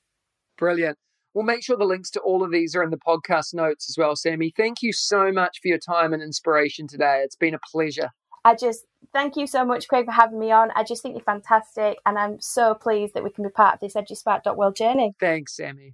Brilliant. 0.57 0.97
We'll 1.33 1.45
make 1.45 1.63
sure 1.63 1.77
the 1.77 1.85
links 1.85 2.09
to 2.11 2.19
all 2.21 2.43
of 2.43 2.51
these 2.51 2.75
are 2.75 2.83
in 2.83 2.89
the 2.89 2.97
podcast 2.97 3.53
notes 3.53 3.89
as 3.89 3.97
well, 3.97 4.15
Sammy. 4.15 4.51
Thank 4.57 4.81
you 4.81 4.91
so 4.91 5.31
much 5.31 5.59
for 5.61 5.67
your 5.67 5.77
time 5.77 6.11
and 6.11 6.23
inspiration 6.23 6.87
today. 6.87 7.21
It's 7.23 7.35
been 7.35 7.53
a 7.53 7.59
pleasure. 7.71 8.09
I 8.43 8.55
just 8.55 8.85
thank 9.13 9.35
you 9.35 9.45
so 9.47 9.63
much, 9.63 9.87
Craig, 9.87 10.05
for 10.05 10.11
having 10.11 10.39
me 10.39 10.51
on. 10.51 10.71
I 10.75 10.83
just 10.83 11.03
think 11.03 11.15
you're 11.15 11.23
fantastic, 11.23 11.97
and 12.05 12.17
I'm 12.17 12.39
so 12.39 12.73
pleased 12.73 13.13
that 13.13 13.23
we 13.23 13.29
can 13.29 13.43
be 13.43 13.49
part 13.49 13.75
of 13.75 13.79
this 13.79 13.93
EduSpark.world 13.93 14.75
journey. 14.75 15.13
Thanks, 15.19 15.55
Sammy. 15.55 15.93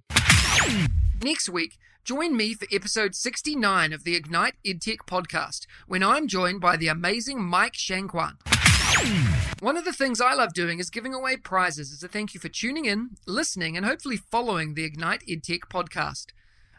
Next 1.22 1.48
week, 1.48 1.76
join 2.04 2.36
me 2.36 2.54
for 2.54 2.66
episode 2.72 3.14
69 3.14 3.92
of 3.92 4.04
the 4.04 4.14
Ignite 4.14 4.54
EdTech 4.64 4.98
podcast, 5.06 5.66
when 5.86 6.02
I'm 6.02 6.28
joined 6.28 6.60
by 6.60 6.76
the 6.76 6.88
amazing 6.88 7.42
Mike 7.42 7.74
Shankwan. 7.74 8.36
One 9.60 9.76
of 9.76 9.84
the 9.84 9.92
things 9.92 10.20
I 10.20 10.34
love 10.34 10.54
doing 10.54 10.78
is 10.78 10.90
giving 10.90 11.12
away 11.12 11.36
prizes 11.36 11.92
as 11.92 12.02
a 12.02 12.08
thank 12.08 12.34
you 12.34 12.40
for 12.40 12.48
tuning 12.48 12.86
in, 12.86 13.10
listening, 13.26 13.76
and 13.76 13.84
hopefully 13.84 14.16
following 14.16 14.74
the 14.74 14.84
Ignite 14.84 15.22
EdTech 15.28 15.68
podcast. 15.70 16.26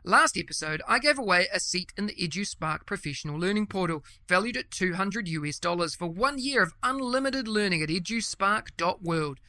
Last 0.03 0.37
episode, 0.37 0.81
I 0.87 0.99
gave 0.99 1.19
away 1.19 1.47
a 1.53 1.59
seat 1.59 1.93
in 1.97 2.07
the 2.07 2.15
EduSpark 2.15 2.85
professional 2.85 3.37
learning 3.39 3.67
portal, 3.67 4.03
valued 4.27 4.57
at 4.57 4.71
200 4.71 5.27
US 5.27 5.59
dollars 5.59 5.95
for 5.95 6.07
one 6.07 6.39
year 6.39 6.63
of 6.63 6.73
unlimited 6.81 7.47
learning 7.47 7.81
at 7.81 7.89
eduspark.world. 7.89 9.39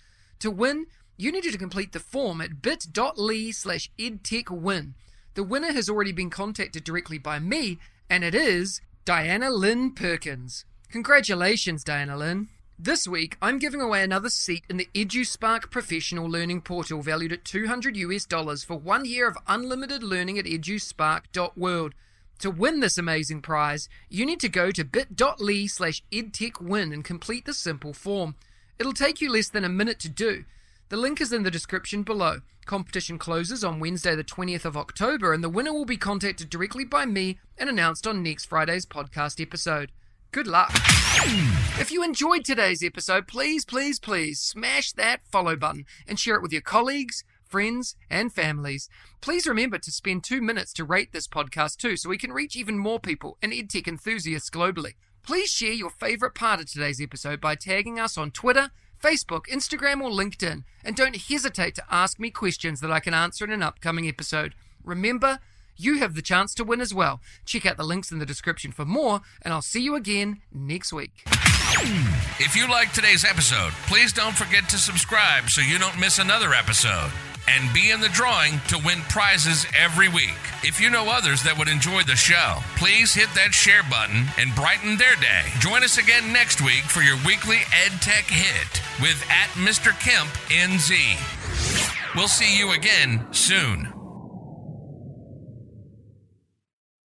To 0.41 0.51
win, 0.51 0.87
you 1.17 1.33
needed 1.33 1.53
to 1.53 1.59
complete 1.59 1.93
the 1.93 2.01
form 2.01 2.41
at 2.41 2.61
bit.ly 2.61 3.51
slash 3.53 3.91
edtechwin. 3.99 4.95
The 5.35 5.45
winner 5.45 5.73
has 5.73 5.89
already 5.89 6.13
been 6.13 6.31
contacted 6.31 6.85
directly 6.85 7.19
by 7.19 7.39
me, 7.39 7.79
and 8.11 8.25
it 8.25 8.35
is 8.35 8.81
Diana 9.05 9.51
Lynn 9.51 9.93
Perkins. 9.93 10.65
Congratulations, 10.91 11.85
Diana 11.85 12.17
Lynn. 12.17 12.49
This 12.81 13.09
week, 13.09 13.37
I'm 13.43 13.59
giving 13.59 13.81
away 13.81 14.05
another 14.05 14.31
seat 14.31 14.63
in 14.71 14.77
the 14.77 14.89
EduSpark 14.95 15.69
professional 15.69 16.31
learning 16.31 16.61
portal 16.61 17.03
valued 17.03 17.33
at 17.33 17.45
200 17.45 17.97
US 17.97 18.25
dollars 18.25 18.63
for 18.63 18.77
one 18.77 19.05
year 19.05 19.27
of 19.27 19.37
unlimited 19.49 20.05
learning 20.05 20.39
at 20.39 20.45
eduspark.world. 20.45 21.95
To 22.39 22.51
win 22.53 22.79
this 22.79 22.97
amazing 22.97 23.43
prize, 23.43 23.89
you 24.09 24.25
need 24.25 24.39
to 24.39 24.49
go 24.49 24.71
to 24.71 24.85
bit.ly 24.85 25.67
slash 25.67 26.05
edtechwin 26.13 26.95
and 26.95 27.05
complete 27.05 27.47
the 27.47 27.53
simple 27.53 27.93
form. 27.93 28.37
It'll 28.79 28.93
take 28.93 29.21
you 29.21 29.29
less 29.29 29.49
than 29.49 29.65
a 29.65 29.69
minute 29.69 29.99
to 30.01 30.09
do. 30.09 30.45
The 30.89 30.97
link 30.97 31.21
is 31.21 31.33
in 31.33 31.43
the 31.43 31.51
description 31.51 32.05
below. 32.05 32.43
Competition 32.65 33.19
closes 33.19 33.65
on 33.65 33.81
Wednesday, 33.81 34.15
the 34.15 34.23
20th 34.23 34.65
of 34.65 34.77
October, 34.77 35.33
and 35.33 35.43
the 35.43 35.49
winner 35.49 35.73
will 35.73 35.85
be 35.85 35.97
contacted 35.97 36.49
directly 36.49 36.85
by 36.85 37.07
me 37.07 37.41
and 37.59 37.69
announced 37.69 38.07
on 38.07 38.23
next 38.23 38.45
Friday's 38.45 38.87
podcast 38.87 39.43
episode. 39.43 39.91
Good 40.31 40.47
luck. 40.47 40.71
If 41.81 41.91
you 41.91 42.05
enjoyed 42.05 42.45
today's 42.45 42.85
episode, 42.85 43.27
please, 43.27 43.65
please, 43.65 43.99
please 43.99 44.41
smash 44.41 44.93
that 44.93 45.21
follow 45.31 45.57
button 45.57 45.87
and 46.07 46.19
share 46.19 46.37
it 46.37 46.43
with 46.43 46.53
your 46.53 46.61
colleagues, 46.61 47.25
friends, 47.47 47.97
and 48.11 48.33
families. 48.33 48.91
Please 49.23 49.47
remember 49.47 49.79
to 49.79 49.91
spend 49.91 50.23
two 50.23 50.43
minutes 50.43 50.75
to 50.75 50.85
rate 50.85 51.13
this 51.13 51.27
podcast 51.27 51.79
too 51.79 51.97
so 51.97 52.11
we 52.11 52.19
can 52.19 52.33
reach 52.33 52.57
even 52.57 52.79
more 52.79 53.01
people 53.01 53.39
and 53.43 53.53
EdTech 53.53 53.89
enthusiasts 53.89 54.51
globally. 54.51 54.95
Please 55.23 55.51
share 55.51 55.73
your 55.73 55.91
favorite 55.91 56.35
part 56.35 56.61
of 56.61 56.71
today's 56.71 57.01
episode 57.01 57.41
by 57.41 57.55
tagging 57.55 57.99
us 57.99 58.19
on 58.19 58.31
Twitter, 58.31 58.71
Facebook, 59.03 59.47
Instagram, 59.47 60.03
or 60.03 60.11
LinkedIn. 60.11 60.65
And 60.85 60.95
don't 60.95 61.17
hesitate 61.17 61.75
to 61.77 61.85
ask 61.91 62.19
me 62.21 62.31
questions 62.31 62.81
that 62.81 62.93
I 62.93 63.01
can 63.01 63.15
answer 63.15 63.45
in 63.45 63.51
an 63.51 63.63
upcoming 63.63 64.07
episode. 64.07 64.55
Remember, 64.85 65.39
you 65.79 65.99
have 65.99 66.15
the 66.15 66.23
chance 66.23 66.55
to 66.55 66.65
win 66.65 66.81
as 66.81 66.93
well. 66.93 67.21
Check 67.47 67.65
out 67.65 67.77
the 67.77 67.85
links 67.85 68.11
in 68.11 68.19
the 68.19 68.27
description 68.27 68.73
for 68.73 68.85
more, 68.85 69.21
and 69.43 69.55
I'll 69.55 69.63
see 69.63 69.81
you 69.81 69.95
again 69.95 70.41
next 70.53 70.93
week. 70.93 71.23
If 72.41 72.57
you 72.57 72.69
liked 72.69 72.95
today's 72.95 73.25
episode, 73.25 73.73
please 73.87 74.13
don't 74.13 74.37
forget 74.37 74.69
to 74.71 74.79
subscribe 74.79 75.49
so 75.51 75.61
you 75.61 75.79
don't 75.79 75.99
miss 75.99 76.19
another 76.19 76.53
episode. 76.53 77.11
And 77.49 77.73
be 77.73 77.91
in 77.91 78.01
the 78.01 78.11
drawing 78.11 78.61
to 78.69 78.79
win 78.85 79.01
prizes 79.09 79.67
every 79.75 80.09
week. 80.09 80.37
If 80.63 80.81
you 80.81 80.91
know 80.91 81.09
others 81.09 81.43
that 81.45 81.57
would 81.57 81.69
enjoy 81.69 82.03
the 82.03 82.15
show, 82.15 82.59
please 82.77 83.15
hit 83.15 83.31
that 83.35 83.55
share 83.55 83.83
button 83.89 84.27
and 84.37 84.55
brighten 84.55 84.99
their 84.99 85.17
day. 85.17 85.49
Join 85.59 85.83
us 85.83 85.97
again 85.97 86.31
next 86.31 86.61
week 86.61 86.85
for 86.85 87.01
your 87.01 87.17
weekly 87.25 87.57
EdTech 87.73 88.29
hit 88.29 88.83
with 89.01 89.25
at 89.31 89.49
Mr. 89.57 89.99
Kemp 89.99 90.29
NZ. 90.53 92.15
We'll 92.15 92.29
see 92.29 92.59
you 92.59 92.73
again 92.73 93.27
soon. 93.33 93.98